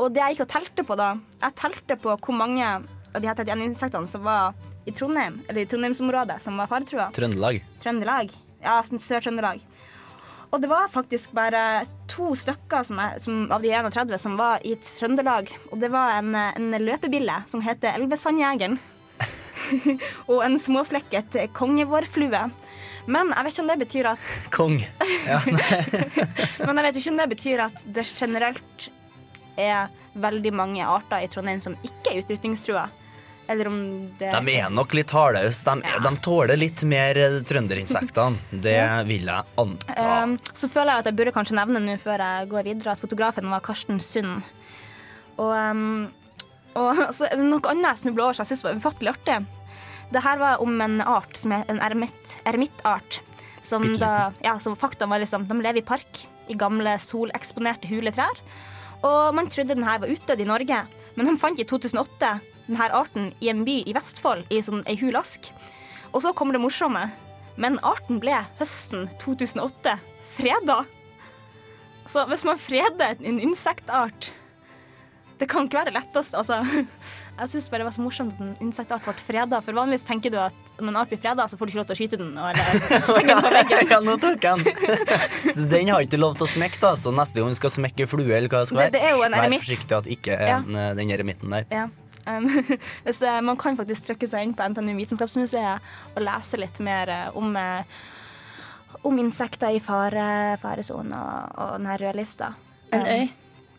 Og 0.00 0.06
det 0.14 0.22
jeg 0.22 0.36
gikk 0.38 0.44
og 0.46 0.48
telte 0.54 0.84
på 0.88 0.96
da, 0.96 1.08
jeg 1.42 1.56
telte 1.58 1.96
på 2.00 2.14
hvor 2.16 2.32
mange 2.38 2.64
av 2.64 2.86
de 3.20 3.28
her 3.28 3.34
31 3.36 3.64
insektene 3.66 4.08
som 4.08 4.22
var 4.24 4.54
i 4.88 4.94
Trondheim, 4.96 5.36
eller 5.50 5.66
i 5.66 5.68
Trondheimsområdet, 5.68 6.38
som 6.40 6.56
var 6.56 6.70
faretrua. 6.70 7.10
Trøndelag. 7.12 7.58
Trøndelag. 7.82 8.32
Ja, 8.62 8.78
sånn 8.88 9.02
Sør-Trøndelag. 9.04 9.60
Og 10.50 10.58
det 10.62 10.70
var 10.70 10.90
faktisk 10.90 11.32
bare 11.36 11.84
to 12.10 12.32
stykker 12.34 12.82
som 12.86 12.98
er, 13.02 13.18
som, 13.22 13.44
av 13.54 13.62
de 13.62 13.70
31 13.70 14.16
som 14.18 14.34
var 14.38 14.64
i 14.66 14.74
Trøndelag. 14.82 15.52
Og 15.70 15.78
det 15.82 15.92
var 15.94 16.16
en, 16.18 16.34
en 16.34 16.74
løpebille 16.82 17.36
som 17.50 17.62
heter 17.62 17.94
Elvesandjegeren. 18.00 18.80
og 20.30 20.40
en 20.42 20.58
småflekket 20.58 21.38
kongevårflue. 21.54 22.42
Men 23.10 23.30
jeg 23.34 23.46
vet 23.46 23.54
ikke 23.54 23.64
om 23.64 23.70
det 23.70 23.78
betyr 23.84 24.08
at 24.10 24.26
Kong. 24.58 24.76
Ja. 25.26 25.40
Men 26.66 26.80
jeg 26.80 26.86
vet 26.86 27.00
ikke 27.00 27.14
om 27.14 27.22
det 27.22 27.30
betyr 27.34 27.64
at 27.68 27.84
det 27.86 28.06
generelt 28.10 28.90
er 29.60 29.90
veldig 30.20 30.52
mange 30.56 30.86
arter 30.86 31.22
i 31.22 31.30
Trondheim 31.30 31.62
som 31.62 31.78
ikke 31.86 32.12
er 32.12 32.24
utrydningstrua. 32.24 32.88
Eller 33.50 33.66
om 33.66 33.78
det 34.18 34.30
De 34.30 34.52
er 34.54 34.70
nok 34.70 34.94
litt 34.94 35.10
hardhaus. 35.10 35.64
De, 35.66 35.74
de 36.04 36.10
tåler 36.22 36.58
litt 36.60 36.84
mer 36.86 37.18
eh, 37.18 37.40
trønderinsektene. 37.46 38.38
Det 38.62 38.78
vil 39.08 39.26
jeg 39.26 39.56
anta. 39.58 40.06
Um, 40.22 40.36
så 40.54 40.70
føler 40.70 40.92
jeg 40.92 41.02
at 41.02 41.10
jeg 41.10 41.18
burde 41.18 41.34
kanskje 41.34 41.56
nevne 41.58 41.82
nå 41.82 41.96
før 41.98 42.22
jeg 42.22 42.50
går 42.52 42.68
videre, 42.68 42.94
at 42.94 43.02
fotografen 43.02 43.50
var 43.50 43.64
Karsten 43.66 43.98
Sund. 44.02 44.44
Og, 45.40 45.50
um, 45.50 46.06
og 46.78 47.02
så 47.16 47.32
noe 47.40 47.72
annet 47.72 47.90
jeg 47.90 48.04
snubla 48.04 48.28
over 48.28 48.38
som 48.38 48.46
jeg 48.46 48.52
syntes 48.52 48.68
var 48.68 48.78
ufattelig 48.78 49.14
artig. 49.16 49.40
Det 50.10 50.22
her 50.26 50.38
var 50.42 50.62
om 50.62 50.78
en 50.82 51.00
art 51.02 51.38
som 51.38 51.54
er 51.54 51.66
en 51.70 51.82
eremitt, 51.82 52.36
eremittart. 52.46 53.20
Som 53.66 53.84
da, 54.00 54.30
ja, 54.40 54.54
som 54.62 54.78
fakta 54.78 55.04
var 55.10 55.20
liksom, 55.20 55.42
De 55.50 55.58
lever 55.58 55.82
i 55.82 55.86
park 55.86 56.22
i 56.50 56.56
gamle 56.58 56.94
soleksponerte 57.02 57.90
huletrær. 57.90 58.38
Og 59.06 59.34
man 59.34 59.50
trodde 59.50 59.74
den 59.74 59.86
her 59.86 60.00
var 60.02 60.12
utdødd 60.12 60.42
i 60.42 60.48
Norge, 60.48 60.80
men 61.16 61.28
de 61.28 61.36
fant 61.40 61.60
i 61.60 61.66
2008 61.68 62.32
denne 62.70 62.90
arten 62.96 63.32
i 63.42 63.50
en 63.52 63.64
by 63.66 63.80
i 63.90 63.94
Vestfold 63.96 64.46
i 64.54 64.62
sånn 64.64 64.84
ei 64.88 64.96
hul 65.02 65.18
ask. 65.18 65.50
Og 66.14 66.22
så 66.24 66.32
kommer 66.34 66.56
det 66.56 66.62
morsomme. 66.64 67.08
Men 67.60 67.76
arten 67.84 68.20
ble 68.22 68.38
høsten 68.60 69.08
2008 69.20 69.98
freda. 70.36 70.84
Så 72.10 72.24
hvis 72.30 72.42
man 72.46 72.58
freder 72.58 73.18
en 73.22 73.36
insektart 73.42 74.30
Det 75.38 75.46
kan 75.48 75.64
ikke 75.68 75.78
være 75.80 75.92
lettest. 75.94 76.34
Altså, 76.36 76.58
jeg 77.40 77.48
syns 77.48 77.68
bare 77.72 77.80
det 77.80 77.86
var 77.86 77.94
så 77.96 78.02
morsomt 78.04 78.34
at 78.36 78.40
en 78.44 78.50
insektart 78.66 79.06
ble 79.06 79.14
freda. 79.24 79.60
For 79.64 79.72
vanligvis 79.76 80.04
tenker 80.04 80.32
du 80.34 80.36
at 80.42 80.56
når 80.80 80.90
en 80.92 80.98
art 81.00 81.08
blir 81.12 81.20
freda, 81.22 81.46
så 81.48 81.56
får 81.56 81.64
du 81.64 81.72
ikke 81.72 81.80
lov 81.80 81.86
til 81.88 81.96
å 81.96 82.00
skyte 82.00 82.18
den. 82.20 82.34
Eller. 82.36 83.86
Ja, 83.92 84.00
nå 84.04 84.18
tok 84.20 84.36
den. 84.44 84.66
Så 85.54 85.64
den 85.70 85.88
har 85.88 86.04
ikke 86.04 86.20
lov 86.20 86.36
til 86.36 86.44
å 86.44 86.50
smekke, 86.52 86.76
da. 86.82 86.92
Så 87.00 87.12
neste 87.16 87.40
gang 87.40 87.54
du 87.54 87.56
skal 87.56 87.72
smekke 87.72 88.04
flue, 88.10 88.28
eller 88.28 88.52
hva 88.52 88.60
det 88.66 88.68
skal 88.72 88.82
være, 88.82 88.94
det 88.98 89.02
er 89.06 89.16
jo 89.16 89.24
en 89.30 89.38
vær 89.40 89.56
forsiktig 89.56 89.96
at 90.02 90.10
ikke 90.18 90.36
er 90.36 90.46
Ja. 90.52 90.58
eh, 90.60 90.92
den 91.00 91.14
eremitten 91.16 91.56
der. 91.56 91.64
Ja. 91.72 91.86
Hvis, 93.04 93.22
man 93.48 93.58
kan 93.60 93.78
faktisk 93.78 94.10
trykke 94.10 94.28
seg 94.30 94.46
inn 94.46 94.56
på 94.56 94.66
NTNU 94.72 94.94
Vitenskapsmuseet 94.98 95.92
og 96.14 96.24
lese 96.24 96.60
litt 96.60 96.80
mer 96.84 97.12
eh, 97.12 97.36
om, 97.38 97.54
eh, 97.56 97.84
om 99.06 99.20
insekter 99.22 99.76
i 99.76 99.82
fare, 99.84 100.56
faresonen 100.62 101.14
og, 101.16 101.54
og 101.56 101.76
den 101.78 101.90
røde 102.02 102.54
En 102.90 103.06
øy, 103.06 103.28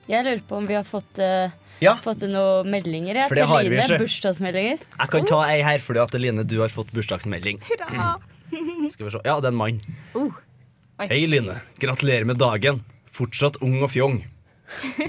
jeg 0.09 0.25
lurer 0.25 0.41
på 0.47 0.57
om 0.57 0.67
vi 0.67 0.75
har 0.75 0.87
fått, 0.87 1.19
uh, 1.21 1.51
Ja. 1.81 1.95
fått 2.03 2.25
noen 2.29 2.69
meldinger 2.71 3.15
jeg, 3.15 3.29
til 3.31 3.47
har 3.47 3.63
vi, 3.63 3.77
Line. 3.77 3.99
Bursdagsmeldinger. 4.01 4.85
Jeg 4.97 5.11
kan 5.13 5.27
ta 5.29 5.41
ei 5.49 5.61
her 5.65 5.79
fordi 5.83 6.01
at 6.03 6.15
Line, 6.19 6.43
du 6.43 6.59
har 6.61 6.73
fått 6.73 6.91
bursdagsmelding. 6.95 7.61
Hurra! 7.69 8.17
Skal 8.93 9.07
vi 9.07 9.13
se. 9.13 9.21
Ja, 9.23 9.37
det 9.39 9.51
er 9.51 9.53
en 9.53 9.59
mann. 9.59 9.79
Uh. 10.15 10.33
Hei, 11.01 11.23
Line. 11.29 11.61
Gratulerer 11.81 12.27
med 12.27 12.41
dagen. 12.41 12.83
Fortsatt 13.11 13.61
ung 13.63 13.79
og 13.81 13.91
fjong. 13.93 14.21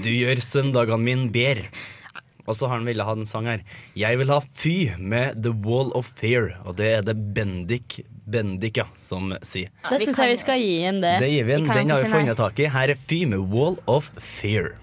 Du 0.03 0.09
gjør 0.11 0.41
søndagene 0.43 0.99
mine 1.03 1.29
bedre. 1.33 1.67
Og 2.43 2.57
så 2.59 2.67
har 2.67 2.81
han 2.81 2.87
ville 2.87 3.05
ha 3.07 3.15
en 3.15 3.27
sang 3.29 3.47
her. 3.47 3.63
Jeg 3.95 4.19
vil 4.19 4.31
ha 4.33 4.41
Fy 4.43 4.75
med 4.99 5.39
The 5.45 5.53
Wall 5.63 5.93
of 5.95 6.11
Fear. 6.19 6.53
Og 6.67 6.75
det 6.79 6.89
er 6.97 7.07
det 7.07 7.15
Bendik 7.35 8.01
Bendik, 8.23 8.77
ja, 8.79 8.85
som 9.03 9.33
sier. 9.43 9.71
Da 9.83 9.99
syns 9.99 10.19
jeg 10.19 10.31
vi 10.31 10.37
skal 10.39 10.61
gi 10.61 10.77
inn 10.87 11.01
det. 11.03 11.17
Det 11.23 11.31
gir 11.31 11.47
vi 11.47 11.57
en. 11.57 11.67
Den 11.67 11.91
har 11.91 12.05
vi 12.05 12.11
funnet 12.11 12.39
tak 12.39 12.59
i. 12.59 12.69
Her 12.71 12.93
er 12.95 12.99
Fy 12.99 13.23
med 13.27 13.51
Wall 13.51 13.79
of 13.87 14.11
Fear. 14.19 14.82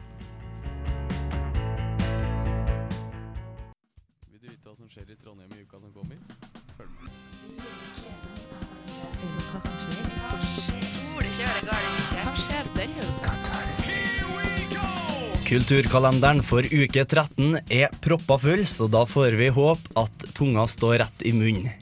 Kulturkalenderen 15.50 16.44
for 16.46 16.62
uke 16.62 17.02
13 17.02 17.56
er 17.74 17.90
proppa 17.98 18.36
full, 18.38 18.60
så 18.62 18.86
da 18.86 19.00
får 19.02 19.34
vi 19.34 19.48
håpe 19.50 19.96
at 19.98 20.26
tunga 20.38 20.62
står 20.70 21.00
rett 21.02 21.24
i 21.26 21.32
munnen. 21.34 21.72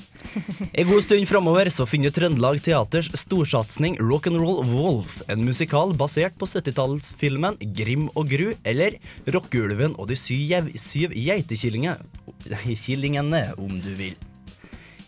En 0.73 0.89
god 0.89 1.05
stund 1.05 1.29
framover 1.29 1.69
så 1.69 1.85
finner 1.85 2.15
Trøndelag 2.17 2.63
Teaters 2.65 3.11
storsatsing 3.21 3.99
Rock'n'Roll 4.01 4.71
Wolf, 4.71 5.19
en 5.29 5.45
musikal 5.45 5.93
basert 6.01 6.39
på 6.41 6.49
70-tallsfilmen 6.49 7.61
Grim 7.77 8.09
og 8.15 8.33
Gru, 8.33 8.55
eller 8.65 8.97
Rockeulven 9.29 9.99
og 9.99 10.09
de 10.09 10.17
syv, 10.17 10.73
syv 10.73 11.13
geitekillingene, 11.13 11.99
killingene, 12.73 13.45
om 13.61 13.77
du 13.85 13.93
vil. 14.01 14.17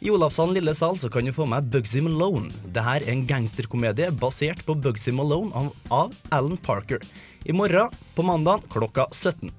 I 0.05 0.13
Olavsand 0.13 0.53
lille 0.57 0.73
sal 0.77 1.01
så 1.01 1.09
kan 1.13 1.25
du 1.25 1.33
få 1.33 1.49
med 1.49 1.73
Bugsy 1.73 2.01
Malone. 2.05 2.53
Dette 2.69 2.85
er 2.93 3.09
en 3.13 3.25
gangsterkomedie 3.29 4.13
basert 4.21 4.61
på 4.69 4.77
Bugsy 4.77 5.17
Malone 5.17 5.53
av, 5.57 5.75
av 5.93 6.15
Alan 6.33 6.61
Parker. 6.61 7.01
I 7.45 7.53
morgen, 7.53 7.89
på 8.15 8.23
mandag, 8.23 8.61
klokka 8.69 9.07
17. 9.11 9.51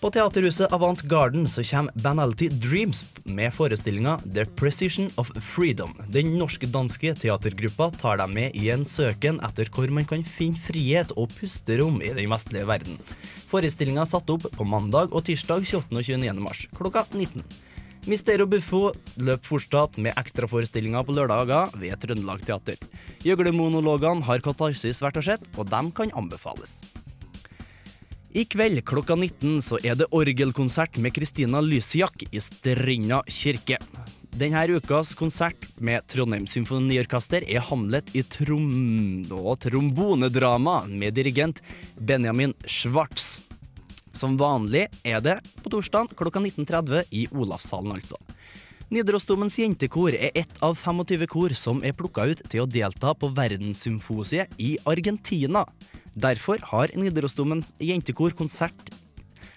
På 0.00 0.10
Teaterhuset 0.10 0.72
Avant 0.72 1.02
Garden 1.02 1.48
så 1.48 1.62
kommer 1.64 1.92
Banality 1.94 2.48
Dreams 2.48 3.06
med 3.22 3.54
forestillinga 3.54 4.18
The 4.34 4.44
Precision 4.44 5.10
of 5.16 5.30
Freedom. 5.42 5.94
Den 6.08 6.34
norsk-danske 6.38 7.14
teatergruppa 7.14 7.88
tar 8.00 8.18
deg 8.20 8.34
med 8.34 8.58
i 8.58 8.68
en 8.74 8.84
søken 8.84 9.38
etter 9.46 9.70
hvor 9.70 9.88
man 9.94 10.04
kan 10.04 10.26
finne 10.26 10.58
frihet 10.66 11.14
og 11.16 11.30
pusterom 11.38 12.02
i 12.02 12.10
den 12.10 12.30
vestlige 12.32 12.66
verden. 12.66 12.98
Forestillinga 13.46 14.02
er 14.02 14.10
satt 14.10 14.34
opp 14.34 14.50
på 14.58 14.66
mandag 14.66 15.14
og 15.14 15.28
tirsdag 15.30 15.62
28. 15.62 15.94
og 15.94 16.02
29. 16.02 16.42
mars 16.42 16.66
klokka 16.74 17.06
19. 17.14 17.46
Mystero 18.06 18.44
Buffo 18.46 18.92
løper 19.18 19.48
fortsatt 19.48 19.96
med 19.98 20.14
ekstraforestillinger 20.20 21.02
på 21.02 21.14
lørdager 21.16 21.72
ved 21.80 21.96
Trøndelag 21.98 22.44
Teater. 22.46 22.78
Gjøglemonologene 23.26 24.22
har 24.28 24.44
katarsis 24.44 25.02
vært 25.02 25.18
og 25.18 25.26
sett, 25.26 25.48
og 25.58 25.66
dem 25.72 25.90
kan 25.90 26.12
anbefales. 26.14 26.78
I 28.30 28.44
kveld 28.46 28.84
klokka 28.86 29.16
19 29.18 29.58
så 29.64 29.80
er 29.82 29.98
det 29.98 30.06
orgelkonsert 30.14 31.00
med 31.02 31.16
Kristina 31.16 31.58
Lysiak 31.64 32.28
i 32.30 32.42
Strinda 32.44 33.24
kirke. 33.26 33.80
Denne 34.36 34.62
ukas 34.76 35.14
konsert 35.18 35.66
med 35.80 36.06
Trondheim 36.06 36.46
Symfoniorkester 36.46 37.42
er 37.48 37.64
Hamlet 37.72 38.14
i 38.14 38.22
trom 38.22 39.24
og 39.32 39.56
trombonedrama 39.64 40.82
med 40.86 41.16
dirigent 41.18 41.64
Benjamin 41.98 42.54
Schwartz. 42.68 43.45
Som 44.16 44.38
vanlig 44.40 44.86
er 45.04 45.20
det 45.20 45.36
på 45.60 45.70
torsdag 45.72 46.14
klokka 46.16 46.40
19.30 46.40 47.12
i 47.12 47.26
Olavshallen, 47.36 47.92
altså. 47.98 48.16
Nidarosdomens 48.86 49.58
jentekor 49.58 50.14
er 50.14 50.30
ett 50.38 50.60
av 50.62 50.76
25 50.78 51.26
kor 51.28 51.52
som 51.58 51.82
er 51.84 51.94
plukka 51.96 52.28
ut 52.30 52.42
til 52.46 52.62
å 52.62 52.68
delta 52.70 53.12
på 53.18 53.32
Verdenssymfosiet 53.34 54.54
i 54.62 54.76
Argentina. 54.86 55.64
Derfor 56.14 56.62
har 56.70 56.94
Nidarosdomens 56.94 57.74
jentekor 57.82 58.32
konsert 58.38 58.94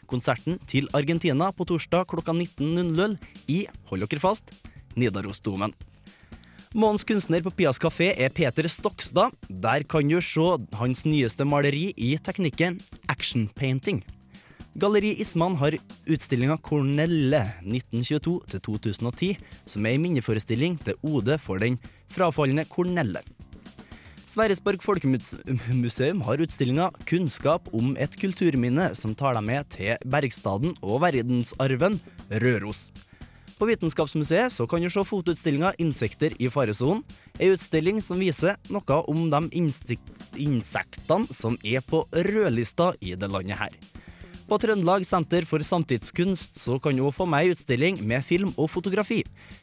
konserten 0.10 0.58
til 0.66 0.90
Argentina 0.98 1.52
på 1.54 1.68
torsdag 1.70 2.10
klokka 2.10 2.34
19.00 2.34 3.16
i, 3.54 3.62
hold 3.92 4.08
dere 4.08 4.24
fast, 4.24 4.52
Nidarosdomen. 4.98 5.76
Månens 6.74 7.06
kunstner 7.06 7.46
på 7.46 7.54
Pias 7.54 7.80
kafé 7.82 8.12
er 8.18 8.34
Peter 8.34 8.68
Stokstad. 8.70 9.34
Der 9.50 9.86
kan 9.90 10.10
du 10.10 10.20
se 10.22 10.58
hans 10.78 11.06
nyeste 11.06 11.46
maleri 11.46 11.92
i 11.98 12.16
teknikken 12.18 12.82
action 13.08 13.48
painting. 13.48 14.04
Galleri 14.78 15.16
Isman 15.22 15.56
har 15.58 15.74
utstillinga 16.06 16.58
Cornelle 16.62 17.42
1922-2010, 17.66 19.40
som 19.66 19.86
er 19.86 19.96
en 19.96 20.04
minneforestilling 20.04 20.78
til 20.86 20.98
ode 21.10 21.40
for 21.42 21.58
den 21.62 21.80
frafalne 22.14 22.66
Cornelle. 22.70 23.24
Sverresborg 24.30 24.84
folkemuseum 24.86 26.22
har 26.22 26.42
utstillinga 26.46 26.92
Kunnskap 27.10 27.66
om 27.74 27.96
et 27.98 28.14
kulturminne, 28.22 28.92
som 28.94 29.18
tar 29.18 29.34
deg 29.40 29.48
med 29.48 29.72
til 29.74 29.98
Bergstaden 30.06 30.78
og 30.86 31.02
verdensarven 31.02 31.98
Røros. 32.30 32.92
På 33.58 33.68
Vitenskapsmuseet 33.68 34.54
så 34.54 34.68
kan 34.70 34.86
du 34.86 34.88
se 34.94 35.02
fotoutstillinga 35.04 35.74
Insekter 35.84 36.38
i 36.40 36.48
faresonen. 36.48 37.02
Ei 37.42 37.50
utstilling 37.52 38.00
som 38.06 38.22
viser 38.22 38.56
noe 38.72 39.02
om 39.12 39.26
de 39.34 39.42
insektene 40.46 41.34
som 41.34 41.58
er 41.66 41.82
på 41.84 42.06
rødlista 42.14 42.94
i 43.02 43.18
det 43.20 43.34
landet 43.34 43.60
her. 43.60 43.74
På 44.50 44.58
Trøndelag 44.58 45.04
Senter 45.06 45.46
for 45.46 45.62
samtidskunst 45.62 46.56
så 46.58 46.80
kan 46.82 46.98
du 46.98 47.06
få 47.14 47.28
ei 47.38 47.52
utstilling 47.52 48.00
med 48.02 48.26
film 48.26 48.50
og 48.58 48.72
fotografi. 48.74 49.20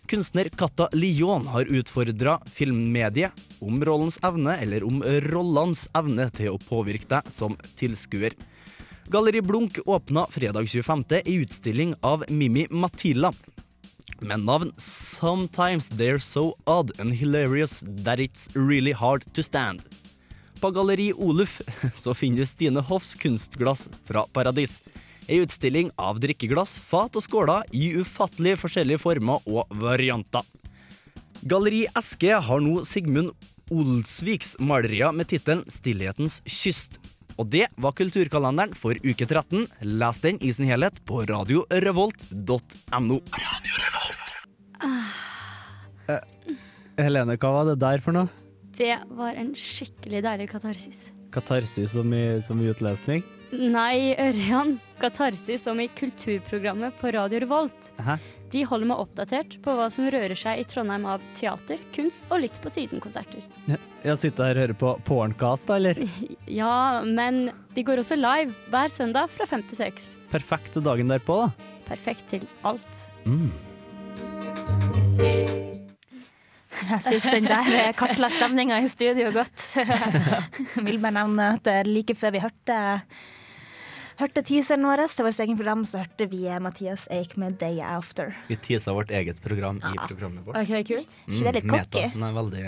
Kunstner 0.06 0.46
Katta 0.46 0.86
Lion 0.94 1.42
har 1.50 1.66
utfordra 1.66 2.36
filmmediet 2.46 3.34
om 3.58 3.82
rollens 3.82 4.20
evne, 4.22 4.54
eller 4.62 4.86
om 4.86 5.02
rollenes 5.26 5.88
evne 5.90 6.28
til 6.30 6.54
å 6.54 6.62
påvirke 6.68 7.10
deg 7.16 7.34
som 7.34 7.58
tilskuer. 7.74 8.38
Galleri 9.10 9.42
Blunk 9.42 9.82
åpna 9.90 10.28
fredag 10.30 10.70
25. 10.70 11.04
i 11.24 11.34
utstilling 11.42 11.98
av 12.06 12.22
Mimmi 12.30 12.68
Matilla 12.70 13.34
med 14.20 14.46
navn 14.46 14.70
Sometimes 14.78 15.90
They're 15.90 16.22
So 16.22 16.54
Odd 16.64 16.94
and 17.00 17.12
Hilarious 17.12 17.82
That 18.04 18.22
It's 18.22 18.48
Really 18.54 18.92
Hard 18.92 19.26
To 19.34 19.42
Stand. 19.42 20.05
På 20.60 20.70
Galleri 20.70 21.12
Oluf 21.12 21.60
så 21.94 22.14
finner 22.14 22.42
du 22.42 22.46
Stine 22.46 22.80
Hoffs 22.80 23.14
kunstglass 23.14 23.88
fra 24.08 24.24
Paradis. 24.32 24.80
Ei 25.26 25.40
utstilling 25.42 25.90
av 25.98 26.20
drikkeglass, 26.22 26.78
fat 26.78 27.16
og 27.18 27.24
skåler 27.24 27.66
i 27.74 27.90
ufattelig 27.98 28.54
forskjellige 28.60 29.02
former 29.02 29.42
og 29.50 29.66
varianter. 29.82 30.46
Galleri 31.46 31.84
Eske 31.98 32.38
har 32.42 32.62
nå 32.62 32.84
Sigmund 32.86 33.34
Olsviks 33.74 34.54
malerier 34.62 35.12
med 35.12 35.28
tittelen 35.32 35.64
'Stillhetens 35.66 36.40
kyst'. 36.46 37.00
Og 37.36 37.50
det 37.52 37.66
var 37.76 37.92
kulturkalenderen 37.92 38.72
for 38.78 38.96
uke 39.04 39.26
13. 39.26 39.66
Les 39.82 40.20
den 40.24 40.38
i 40.40 40.52
sin 40.52 40.70
helhet 40.70 41.02
på 41.04 41.26
radiorevolt.no. 41.28 43.20
Helene, 46.96 47.36
hva 47.36 47.50
var 47.58 47.64
det 47.68 47.80
der 47.82 48.00
for 48.00 48.16
noe? 48.16 48.45
Det 48.76 48.96
var 49.16 49.36
en 49.38 49.54
skikkelig 49.56 50.22
deilig 50.26 50.50
katarsis. 50.52 51.06
Katarsis 51.32 51.92
som 51.96 52.12
i, 52.14 52.42
som 52.44 52.60
i 52.60 52.68
utlesning? 52.70 53.24
Nei, 53.52 54.14
Ørjan. 54.20 54.76
Katarsis 55.00 55.64
som 55.64 55.80
i 55.80 55.88
kulturprogrammet 55.96 56.96
på 57.00 57.12
Radio 57.14 57.40
Revolt. 57.44 57.92
Hæ? 58.02 58.18
De 58.52 58.62
holder 58.68 58.86
meg 58.92 59.00
oppdatert 59.02 59.56
på 59.64 59.74
hva 59.74 59.88
som 59.90 60.06
rører 60.12 60.36
seg 60.38 60.60
i 60.62 60.66
Trondheim 60.70 61.06
av 61.10 61.24
teater, 61.34 61.80
kunst 61.94 62.28
og 62.30 62.44
litt 62.44 62.58
på 62.62 62.70
siden-konserter. 62.70 63.42
Jeg 64.06 64.20
sitter 64.22 64.46
her 64.46 64.60
og 64.60 64.62
hører 64.62 64.78
på 64.82 64.92
Porncast, 65.08 65.66
da, 65.70 65.80
eller? 65.80 65.98
Ja, 66.60 67.02
men 67.02 67.50
de 67.74 67.84
går 67.86 68.04
også 68.04 68.18
live 68.18 68.54
hver 68.70 68.92
søndag 68.92 69.32
fra 69.34 69.48
fem 69.50 69.66
til 69.66 69.82
seks. 69.82 70.14
Perfekt 70.30 70.76
til 70.76 70.86
dagen 70.86 71.10
derpå, 71.10 71.42
da. 71.46 71.72
Perfekt 71.90 72.30
til 72.30 72.46
alt. 72.66 73.06
Mm. 73.26 73.50
Jeg 76.86 77.02
syns 77.06 77.30
den 77.34 77.48
der 77.50 77.92
kartla 77.98 78.30
stemninga 78.32 78.78
i 78.82 78.90
studio 78.90 79.30
godt. 79.34 79.72
Vil 80.86 81.00
bare 81.02 81.16
nevne 81.18 81.48
at 81.56 81.70
eh, 81.72 81.82
like 81.88 82.16
før 82.18 82.36
vi 82.36 82.44
hørte 82.44 82.76
Hørte 84.16 84.40
teaseren 84.48 84.86
vår 84.88 85.02
til 85.12 85.26
vårt 85.26 85.40
eget 85.44 85.58
program, 85.58 85.82
så 85.84 86.00
hørte 86.00 86.26
vi 86.32 86.46
eh, 86.48 86.60
Mathias 86.62 87.04
Eik 87.12 87.34
med 87.36 87.58
'Day 87.60 87.82
After'. 87.84 88.32
Vi 88.48 88.56
teasa 88.56 88.94
vårt 88.96 89.10
eget 89.10 89.42
program 89.44 89.76
i 89.76 89.96
programmet 90.06 90.46
vårt. 90.46 90.56
Ok, 90.56 90.86
kult. 90.88 91.18
Ikke 91.28 91.44
det 91.44 91.52
litt 91.58 91.68
cocky? 91.68 92.06
Er 92.08 92.38
veldig 92.38 92.62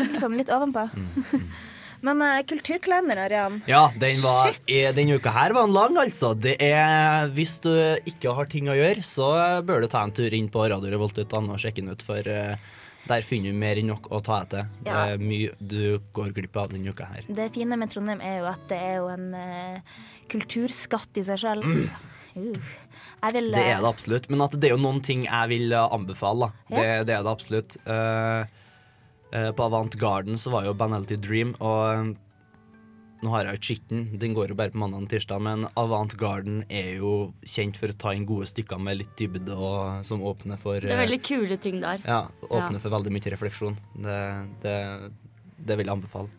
Litt 0.00 0.18
Sånn 0.22 0.34
litt 0.38 0.50
ovenpå. 0.50 0.88
Men 2.06 2.22
uh, 2.24 2.40
kulturkalender, 2.48 3.18
Arian. 3.28 3.60
Ja, 3.68 3.90
den 4.00 4.22
var 4.24 4.54
eh, 4.66 4.88
Denne 4.96 5.18
uka 5.20 5.32
her 5.34 5.52
var 5.52 5.68
den 5.68 5.76
lang, 5.76 5.98
altså. 6.00 6.32
Det 6.34 6.56
er, 6.64 7.28
hvis 7.36 7.58
du 7.64 7.72
ikke 8.08 8.32
har 8.36 8.48
ting 8.50 8.70
å 8.72 8.76
gjøre, 8.78 9.04
så 9.04 9.30
bør 9.66 9.84
du 9.84 9.90
ta 9.92 10.02
en 10.06 10.14
tur 10.16 10.32
inn 10.34 10.48
på 10.52 10.64
Radio 10.72 10.92
Revolt 10.94 11.20
og 11.20 11.50
sjekke 11.60 11.82
den 11.82 11.92
ut, 11.92 12.04
for 12.06 12.24
eh, 12.24 12.56
der 13.08 13.24
finner 13.26 13.50
du 13.50 13.58
mer 13.58 13.80
enn 13.80 13.90
nok 13.90 14.10
å 14.12 14.20
ta 14.24 14.42
etter. 14.44 14.68
Det 14.84 14.92
er 14.92 15.22
mye 15.22 15.54
du 15.58 15.98
går 16.16 16.34
glipp 16.36 16.56
av 16.60 16.70
denne 16.74 16.92
uka 16.92 17.08
her. 17.10 17.26
Det 17.28 17.50
fine 17.54 17.78
med 17.80 17.92
Trondheim 17.92 18.22
er 18.24 18.40
jo 18.42 18.48
at 18.50 18.62
det 18.70 18.78
er 18.90 18.94
jo 19.00 19.08
en 19.12 19.26
uh, 19.34 19.98
kulturskatt 20.30 21.20
i 21.20 21.26
seg 21.26 21.42
sjøl. 21.42 21.64
Uh. 21.64 22.08
Jeg 22.30 23.34
vil 23.34 23.50
Mm. 23.50 23.52
Det 23.52 23.60
eh, 23.60 23.74
er 23.74 23.80
det 23.82 23.88
absolutt, 23.88 24.26
men 24.30 24.40
at 24.40 24.54
det 24.54 24.68
er 24.68 24.76
jo 24.76 24.80
noen 24.80 25.00
ting 25.04 25.24
jeg 25.26 25.48
vil 25.50 25.72
eh, 25.72 25.92
anbefale. 25.92 26.52
Ja. 26.70 26.76
Det, 26.76 26.86
det 27.08 27.14
er 27.16 27.24
det 27.26 27.32
absolutt. 27.32 27.76
På 29.30 29.66
Avant 29.66 29.94
Garden 29.98 30.38
så 30.38 30.50
var 30.54 30.64
jo 30.64 30.72
Banality 30.74 31.18
Dream, 31.20 31.52
og 31.60 32.14
nå 33.20 33.30
har 33.34 33.44
jeg 33.50 33.58
jo 33.58 33.74
sett 33.74 33.92
den 34.20 34.34
går 34.36 34.52
jo 34.52 34.56
bare 34.58 34.72
på 34.72 34.80
mandag 34.80 35.04
og 35.04 35.10
tirsdag, 35.12 35.42
men 35.44 35.66
Avant 35.76 36.14
Garden 36.20 36.62
er 36.72 36.96
jo 37.00 37.32
kjent 37.44 37.76
for 37.80 37.92
å 37.92 37.96
ta 38.00 38.14
inn 38.16 38.26
gode 38.28 38.48
stykker 38.48 38.80
med 38.80 39.00
litt 39.02 39.14
dybde, 39.18 39.52
og 39.56 40.04
som 40.08 40.22
åpner 40.24 40.60
for 40.60 40.80
Det 40.80 40.90
er 40.94 41.02
veldig 41.04 41.22
kule 41.26 41.56
ting 41.60 41.80
der. 41.82 42.00
Ja, 42.06 42.28
åpner 42.48 42.78
Ja. 42.78 42.82
for 42.82 42.90
veldig 42.96 43.12
mye 43.12 43.32
refleksjon. 43.36 43.76
Det, 43.94 44.18
det, 44.62 44.76
det 45.58 45.76
vil 45.80 45.86
jeg 45.86 45.96
anbefale. 45.98 46.30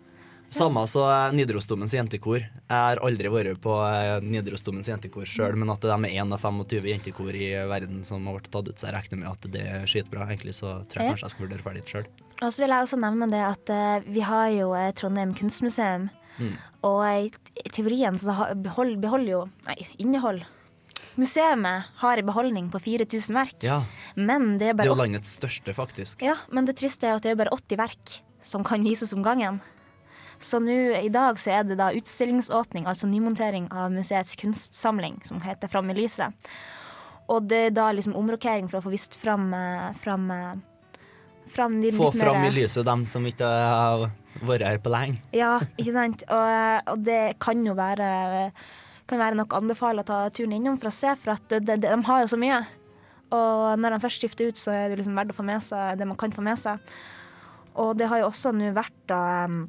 Samme 0.51 0.81
så 0.83 1.05
Nidarosdomens 1.31 1.93
jentekor. 1.95 2.41
Jeg 2.43 2.75
har 2.75 2.99
aldri 2.99 3.29
vært 3.31 3.61
på 3.63 3.71
eh, 3.87 4.17
Nidarosdomens 4.19 4.89
jentekor 4.91 5.23
sjøl, 5.23 5.55
men 5.55 5.69
at 5.71 5.79
de 5.85 5.93
er 5.93 6.17
én 6.19 6.33
av 6.35 6.41
25 6.43 6.89
jentekor 6.91 7.31
i 7.39 7.53
verden 7.69 8.01
som 8.03 8.25
har 8.27 8.35
vært 8.35 8.49
tatt 8.51 8.67
ut, 8.67 8.75
så 8.75 8.89
jeg 8.89 8.97
regner 8.97 9.21
med 9.21 9.29
at 9.31 9.47
det 9.53 9.61
er 9.63 9.85
skitbra. 9.87 10.27
Egentlig 10.27 10.57
så 10.57 10.81
tror 10.91 11.05
jeg 11.05 11.13
kanskje 11.13 11.29
jeg 11.29 11.35
skal 11.37 11.45
vurdere 11.45 11.63
ferdig 11.63 11.85
sjøl. 11.87 12.09
Og 12.41 12.49
så 12.51 12.65
vil 12.65 12.73
jeg 12.73 12.83
også 12.83 12.99
nevne 12.99 13.29
det 13.31 13.39
at 13.47 13.71
eh, 13.71 14.09
vi 14.11 14.25
har 14.27 14.49
jo 14.57 14.73
eh, 14.75 14.89
Trondheim 14.97 15.31
kunstmuseum. 15.37 16.09
Mm. 16.39 16.55
Og 16.87 17.01
i 17.61 17.69
teorien 17.69 18.17
så 18.17 18.35
behold, 18.55 18.97
beholder 19.03 19.31
jo 19.31 19.43
Nei, 19.67 19.77
innehold. 20.01 20.43
Museet 21.19 21.59
har 21.99 22.17
en 22.17 22.29
beholdning 22.29 22.69
på 22.71 22.79
4000 22.79 23.35
verk. 23.35 23.57
Ja, 23.67 23.81
Men 24.15 24.57
det 24.57 24.69
er 24.69 24.73
det 24.73 24.77
bare 24.79 24.87
er 24.87 24.93
jo 24.93 25.01
landets 25.01 25.35
største, 25.35 25.73
faktisk. 25.75 26.23
Ja, 26.23 26.37
men 26.49 26.65
det 26.65 26.77
triste 26.79 27.09
er 27.09 27.19
at 27.19 27.25
det 27.25 27.33
er 27.33 27.41
bare 27.41 27.51
80 27.51 27.79
verk 27.81 28.17
som 28.41 28.63
kan 28.63 28.83
vises 28.83 29.13
om 29.13 29.23
gangen. 29.25 29.59
Så 30.41 30.57
nå 30.63 30.73
i 30.97 31.09
dag 31.13 31.37
så 31.37 31.51
er 31.59 31.67
det 31.67 31.77
da 31.77 31.91
utstillingsåpning, 31.93 32.87
altså 32.89 33.09
nymontering 33.09 33.67
av 33.69 33.91
museets 33.93 34.33
kunstsamling, 34.41 35.19
som 35.27 35.41
heter 35.43 35.69
Fram 35.69 35.91
i 35.93 35.97
lyset. 35.99 36.33
Og 37.29 37.45
det 37.47 37.59
er 37.67 37.75
da 37.75 37.91
liksom 37.93 38.15
omrokering 38.17 38.71
for 38.71 38.79
å 38.79 38.85
få 38.87 38.93
vist 38.95 39.15
fram, 39.19 39.53
eh, 39.53 39.91
fram, 40.01 40.31
eh, 40.31 40.55
fram 41.53 41.79
de 41.83 41.91
Få 41.95 42.09
litt 42.11 42.23
fram 42.23 42.45
i 42.47 42.51
lyset 42.55 42.87
dem 42.87 43.05
som 43.09 43.25
ikke 43.27 43.47
har 43.47 44.07
vært 44.47 44.67
her 44.67 44.79
på 44.81 44.93
lenge. 44.93 45.21
Ja, 45.35 45.57
ikke 45.75 45.95
sant. 45.95 46.23
Og, 46.31 46.91
og 46.93 47.03
det 47.05 47.23
kan 47.43 47.65
jo 47.67 47.75
være 47.77 48.11
kan 49.11 49.19
være 49.19 49.35
nok 49.41 49.57
anbefale 49.57 50.03
å 50.03 50.07
ta 50.07 50.21
turen 50.31 50.53
innom 50.55 50.77
for 50.79 50.87
å 50.87 50.95
se, 50.95 51.11
for 51.19 51.33
at 51.33 51.43
de, 51.51 51.59
de, 51.67 51.75
de 51.83 51.97
har 52.07 52.23
jo 52.23 52.29
så 52.31 52.39
mye. 52.39 52.61
Og 53.35 53.79
når 53.79 53.95
de 53.95 54.03
først 54.03 54.23
skifter 54.23 54.51
ut, 54.51 54.59
så 54.59 54.73
er 54.75 54.91
det 54.91 55.01
liksom 55.01 55.17
verdt 55.19 55.33
å 55.33 55.37
få 55.37 55.45
med 55.47 55.63
seg 55.63 55.99
det 55.99 56.07
man 56.07 56.19
kan 56.19 56.33
få 56.35 56.43
med 56.45 56.59
seg. 56.59 56.79
Og 57.79 57.93
det 57.99 58.09
har 58.11 58.21
jo 58.21 58.29
også 58.29 58.51
nå 58.55 58.73
vært 58.75 58.97
da 59.07 59.21
um, 59.47 59.61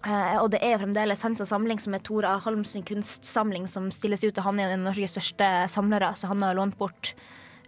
eh, 0.00 0.36
og 0.40 0.48
det 0.54 0.62
er 0.64 0.74
jo 0.74 0.82
fremdeles 0.86 1.24
hans 1.26 1.42
samling 1.48 1.80
som 1.82 1.96
er 1.96 2.04
Tora 2.04 2.36
Holms 2.44 2.72
kunstsamling 2.88 3.68
som 3.68 3.90
stilles 3.92 4.24
ut. 4.24 4.36
Og 4.36 4.48
han 4.48 4.62
er 4.62 4.72
en 4.72 4.86
Norges 4.88 5.16
største 5.16 5.50
samlere, 5.72 6.14
så 6.16 6.32
han 6.32 6.44
har 6.44 6.56
lånt 6.56 6.78
bort 6.80 7.14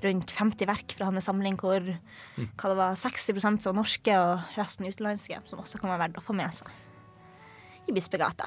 rundt 0.05 0.31
50 0.31 0.67
verk 0.71 0.95
fra 0.99 1.09
hans 1.11 1.27
samling, 1.29 1.57
hvor 1.59 1.81
hva 1.83 2.71
det 2.71 2.77
var, 2.79 2.95
60% 2.99 3.67
var 3.67 3.75
norske 3.79 4.15
og 4.21 4.57
resten 4.59 4.87
utenlandske, 4.89 5.41
som 5.51 5.59
også 5.63 5.81
kan 5.83 5.91
være 5.91 6.07
verdt 6.07 6.21
å 6.23 6.25
få 6.25 6.37
med 6.39 6.55
seg 6.55 6.69
i 7.89 7.95
Bispegata. 7.97 8.47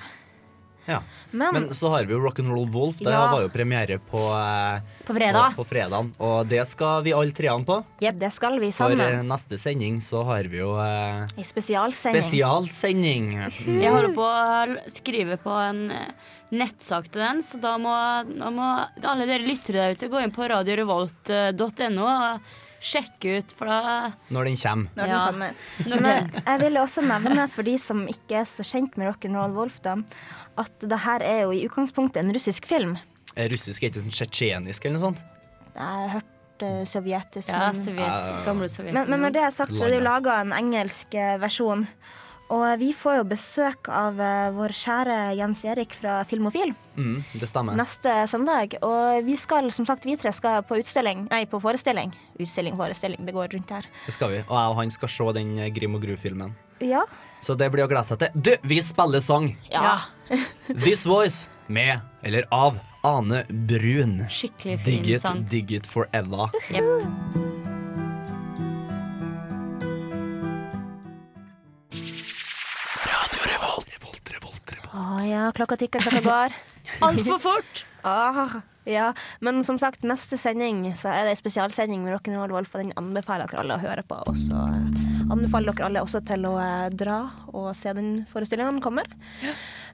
Ja. 0.90 1.04
Men, 1.32 1.54
Men 1.54 1.66
så 1.78 1.92
har 1.94 2.06
vi 2.10 2.14
jo 2.16 2.20
Rock'n'Roll 2.24 2.70
Wolf. 2.74 2.98
Det 2.98 3.12
Ja. 3.12 3.28
var 3.32 3.42
jo 3.44 3.50
premiere 3.54 4.00
på, 4.00 4.18
eh, 4.34 4.82
På 5.06 5.14
fredag. 5.14 5.54
På, 5.56 5.64
på 5.64 5.68
fredagen. 5.70 6.12
Og 6.20 6.48
det 6.50 6.66
skal 6.68 7.04
vi 7.04 7.14
alle 7.14 7.32
treene 7.32 7.66
på. 7.66 7.84
det 8.00 8.32
skal 8.34 8.60
vi 8.60 8.72
sammen. 8.72 8.98
For 8.98 9.20
eh, 9.20 9.22
neste 9.24 9.60
sending 9.62 10.00
så 10.02 10.24
har 10.26 10.44
vi 10.50 10.58
jo 10.58 10.74
eh, 10.82 11.28
Ei 11.38 11.44
spesialsending. 11.46 12.22
spesialsending. 12.24 13.28
Mm. 13.68 13.82
Jeg 13.82 13.92
holder 13.94 14.14
på 14.18 14.26
å 14.26 14.90
skrive 14.90 15.38
på 15.38 15.54
en 15.70 15.92
eh, 15.92 16.12
nettsak 16.52 17.08
til 17.12 17.22
den, 17.24 17.40
så 17.46 17.60
da 17.64 17.78
må, 17.80 17.92
da 18.38 18.50
må 18.52 18.66
alle 19.08 19.26
dere 19.30 19.46
lyttere 19.48 19.86
der 19.86 19.96
ute 19.96 20.10
gå 20.12 20.20
inn 20.24 20.34
på 20.36 20.48
radiorevolt.no 20.52 22.08
og 22.08 22.52
sjekke 22.82 23.38
ut, 23.38 23.52
for 23.54 23.70
da 23.70 24.10
Når 24.34 24.48
den 24.50 24.58
kommer. 24.58 24.90
Når 24.98 25.04
den 25.06 25.12
Ja. 25.14 25.26
kommer. 25.30 25.54
Men 25.86 26.32
jeg 26.48 26.60
ville 26.64 26.82
også 26.82 27.04
nevne, 27.06 27.48
for 27.54 27.64
de 27.64 27.76
som 27.78 28.08
ikke 28.10 28.40
er 28.42 28.48
så 28.50 28.64
kjent 28.66 28.98
med 28.98 29.12
Rock'n'Roll 29.12 29.54
Wolf, 29.56 29.80
da, 29.86 29.96
at 30.58 30.80
det 30.82 31.00
her 31.06 31.22
er 31.22 31.42
jo 31.46 31.52
i 31.54 31.64
utgangspunktet 31.68 32.24
en 32.24 32.34
russisk 32.34 32.66
film. 32.66 32.98
Er 33.38 33.48
Russisk 33.54 33.84
er 33.84 33.92
ikke 33.92 34.02
sånn 34.02 34.12
tsjetsjenisk 34.18 34.86
eller 34.86 34.98
noe 34.98 35.06
sånt? 35.06 35.22
Jeg 35.72 35.86
har 35.86 36.10
hørt 36.18 36.64
eh, 36.68 36.82
sovjetisk. 36.90 37.50
Ja, 37.54 37.70
men- 37.72 37.80
sovjet, 37.80 38.32
gamle 38.46 38.68
Sovjet. 38.70 38.94
Men, 38.98 39.10
men 39.10 39.22
når 39.22 39.32
det 39.38 39.42
er 39.46 39.52
sagt, 39.56 39.72
så 39.78 39.86
er 39.86 39.94
det 39.94 40.02
jo 40.02 40.08
laga 40.10 40.42
en 40.42 40.52
engelsk 40.52 41.14
eh, 41.16 41.38
versjon. 41.40 41.86
Og 42.52 42.66
vi 42.82 42.90
får 42.96 43.22
jo 43.22 43.26
besøk 43.32 43.88
av 43.96 44.20
eh, 44.20 44.50
vår 44.56 44.74
kjære 44.76 45.18
Jens 45.40 45.62
Erik 45.72 45.96
fra 45.96 46.22
Filmofil 46.28 46.74
Mm, 46.98 47.22
det 47.40 47.48
stemmer. 47.48 47.78
neste 47.80 48.12
søndag. 48.28 48.76
Og 48.84 49.24
vi 49.24 49.38
skal, 49.40 49.70
som 49.72 49.86
sagt, 49.88 50.04
vi 50.06 50.18
tre 50.20 50.34
skal 50.36 50.60
på 50.68 50.76
utstilling, 50.82 51.24
nei, 51.32 51.46
på 51.48 51.62
forestilling. 51.64 52.12
Utstilling, 52.38 52.76
forestilling, 52.76 53.24
det 53.26 53.34
går 53.34 53.54
rundt 53.56 53.72
her. 53.72 53.88
Det 54.06 54.14
skal 54.14 54.34
vi. 54.34 54.42
Og 54.44 54.56
jeg 54.58 54.74
og 54.74 54.80
han 54.82 54.92
skal 54.92 55.10
se 55.16 55.32
den 55.40 55.58
eh, 55.60 55.72
Grim 55.72 55.96
og 55.96 56.04
Gru-filmen. 56.04 56.56
Ja. 56.84 57.06
Så 57.42 57.56
det 57.58 57.72
blir 57.74 57.86
å 57.86 57.90
glede 57.90 58.06
seg 58.06 58.20
til. 58.22 58.36
Du, 58.36 58.52
vi 58.68 58.82
spiller 58.84 59.24
sang! 59.24 59.54
Ja. 59.72 60.02
This 60.84 61.08
Voice 61.10 61.48
med, 61.72 62.02
eller 62.22 62.46
av, 62.52 62.78
Ane 63.08 63.46
Brun. 63.50 64.28
Skikkelig 64.30 64.80
fin 64.84 65.08
sang. 65.24 65.46
Dig 65.50 65.72
it, 65.72 65.72
dig 65.72 65.78
it 65.80 65.88
forever. 65.90 66.52
Å 74.92 75.22
ja, 75.24 75.46
klokka 75.56 75.78
tikker, 75.80 76.04
klokka 76.04 76.22
går. 76.26 76.56
Altfor 77.06 77.40
fort! 77.40 77.86
Ah, 78.04 78.60
ja, 78.90 79.12
men 79.40 79.62
som 79.64 79.78
sagt, 79.80 80.04
neste 80.04 80.40
sending 80.42 80.84
så 80.98 81.12
er 81.14 81.28
det 81.28 81.36
en 81.36 81.40
spesialsending 81.40 82.02
med 82.04 82.16
Rock'n'Roll 82.16 82.52
Wolf, 82.56 82.74
og 82.74 82.82
den 82.82 82.96
anbefaler 83.00 83.48
dere 83.48 83.62
alle 83.62 83.78
å 83.78 83.84
høre 83.84 84.04
på. 84.08 84.18
Og 84.28 84.40
så 84.42 84.66
eh, 84.74 85.06
anbefaler 85.32 85.72
dere 85.72 85.88
alle 85.88 86.04
også 86.04 86.24
til 86.28 86.50
å 86.50 86.56
eh, 86.60 86.90
dra 86.98 87.22
og 87.54 87.70
se 87.78 87.94
den 87.96 88.26
forestillingen 88.34 88.80
den 88.80 88.84
kommer. 88.84 89.08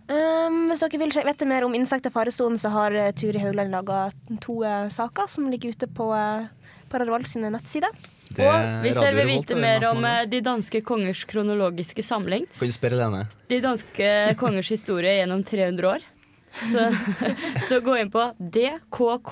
Um, 0.07 0.69
hvis 0.71 0.85
dere 0.85 1.01
vil 1.01 1.11
vite 1.27 1.49
mer 1.49 1.67
om 1.67 1.75
insekter 1.75 2.13
i 2.13 2.15
faresonen, 2.15 2.57
så 2.57 2.71
har 2.71 2.95
eh, 2.95 3.11
Turi 3.11 3.43
Haugland 3.43 3.75
laga 3.75 4.05
to 4.39 4.61
uh, 4.63 4.87
saker 4.93 5.27
som 5.29 5.49
ligger 5.51 5.75
ute 5.75 5.89
på 5.91 6.07
uh, 6.15 6.47
Pararevolt 6.91 7.27
sine 7.29 7.49
nettsider. 7.53 7.91
Det 8.37 8.43
Og 8.47 8.83
hvis 8.83 8.95
dere 8.99 9.15
vil 9.15 9.27
vite 9.31 9.55
er 9.55 9.61
mer 9.63 9.85
om 9.91 10.03
eh, 10.07 10.25
de 10.29 10.39
danske 10.43 10.81
kongers 10.85 11.23
kronologiske 11.29 12.03
samling, 12.03 12.45
Kan 12.59 12.67
du 12.67 12.75
spørre 12.75 12.99
Lene? 12.99 13.25
de 13.49 13.59
danske 13.63 14.11
kongers 14.41 14.69
historie 14.73 15.17
gjennom 15.19 15.43
300 15.47 15.87
år, 15.95 16.05
så, 16.57 16.87
så 17.67 17.79
gå 17.85 17.97
inn 18.01 18.09
på 18.13 18.23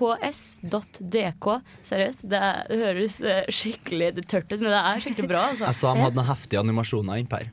dkks.dk. 0.06 1.48
Seriøst, 1.86 2.26
det, 2.30 2.39
er, 2.39 2.62
det 2.70 2.78
høres 2.84 3.18
eh, 3.24 3.48
skikkelig 3.50 4.12
tørt 4.30 4.52
ut, 4.52 4.60
men 4.62 4.70
det 4.72 4.82
er 4.82 5.02
skikkelig 5.06 5.30
bra. 5.32 5.41
Altså. 5.54 5.65
Jeg 5.70 5.80
sa 5.80 5.94
de 5.96 6.06
hadde 6.06 6.20
noen 6.20 6.30
heftige 6.30 6.62
animasjoner 6.62 7.24
innpå 7.24 7.41
her. 7.41 7.48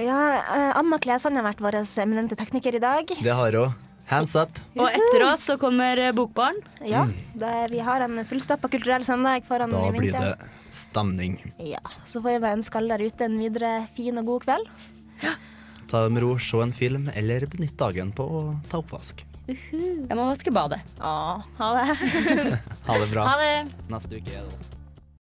Ja, 0.00 0.20
eh, 0.42 0.70
Anna 0.80 0.98
Klesand 1.02 1.40
har 1.40 1.46
vært 1.48 1.64
vår 1.64 1.80
eminente 2.04 2.36
tekniker 2.38 2.72
i 2.76 2.82
dag. 2.82 3.04
Det 3.24 3.34
har 3.40 3.52
hun. 3.62 3.72
Hands 4.10 4.34
up. 4.36 4.58
Og 4.76 4.88
etter 4.90 5.22
oss 5.26 5.46
så 5.48 5.56
kommer 5.60 5.98
eh, 5.98 6.12
Bokbarn. 6.12 6.58
Ja, 6.84 7.04
Mm. 7.04 7.14
det, 7.40 7.52
vi 7.72 7.78
har 7.80 8.00
en 8.04 8.20
fullstappa 8.28 8.68
kulturell 8.68 9.04
søndag 9.04 9.44
foran 9.48 9.70
Da 9.72 9.86
i 9.88 9.92
blir 9.96 10.12
det 10.12 10.34
stemning. 10.70 11.38
Ja, 11.58 11.80
Så 12.04 12.20
får 12.22 12.30
jeg 12.36 12.40
bare 12.42 12.56
ønske 12.58 12.76
alle 12.80 12.98
der 12.98 13.06
ute 13.06 13.24
en 13.24 13.38
videre 13.38 13.86
fin 13.96 14.18
og 14.18 14.26
god 14.26 14.44
kveld. 14.44 14.68
Ta 15.88 16.02
det 16.04 16.12
med 16.12 16.22
ro, 16.24 16.36
se 16.38 16.58
en 16.64 16.72
film, 16.72 17.08
eller 17.14 17.46
benytt 17.46 17.76
dagen 17.78 18.12
på 18.12 18.24
å 18.26 18.42
ta 18.68 18.78
oppvask. 18.82 19.24
Jeg 19.46 20.08
må 20.16 20.24
vaske 20.24 20.50
badet. 20.52 20.80
Ja, 20.98 21.42
ha 21.58 21.68
det. 21.76 21.96
Ha 22.86 22.98
det 22.98 23.10
bra. 23.12 23.24
Ha 23.28 23.34
det. 23.40 23.72
Neste 23.92 24.16
uke 24.20 24.32
er 24.32 24.40
det 24.40 24.46
oss. 24.48 24.73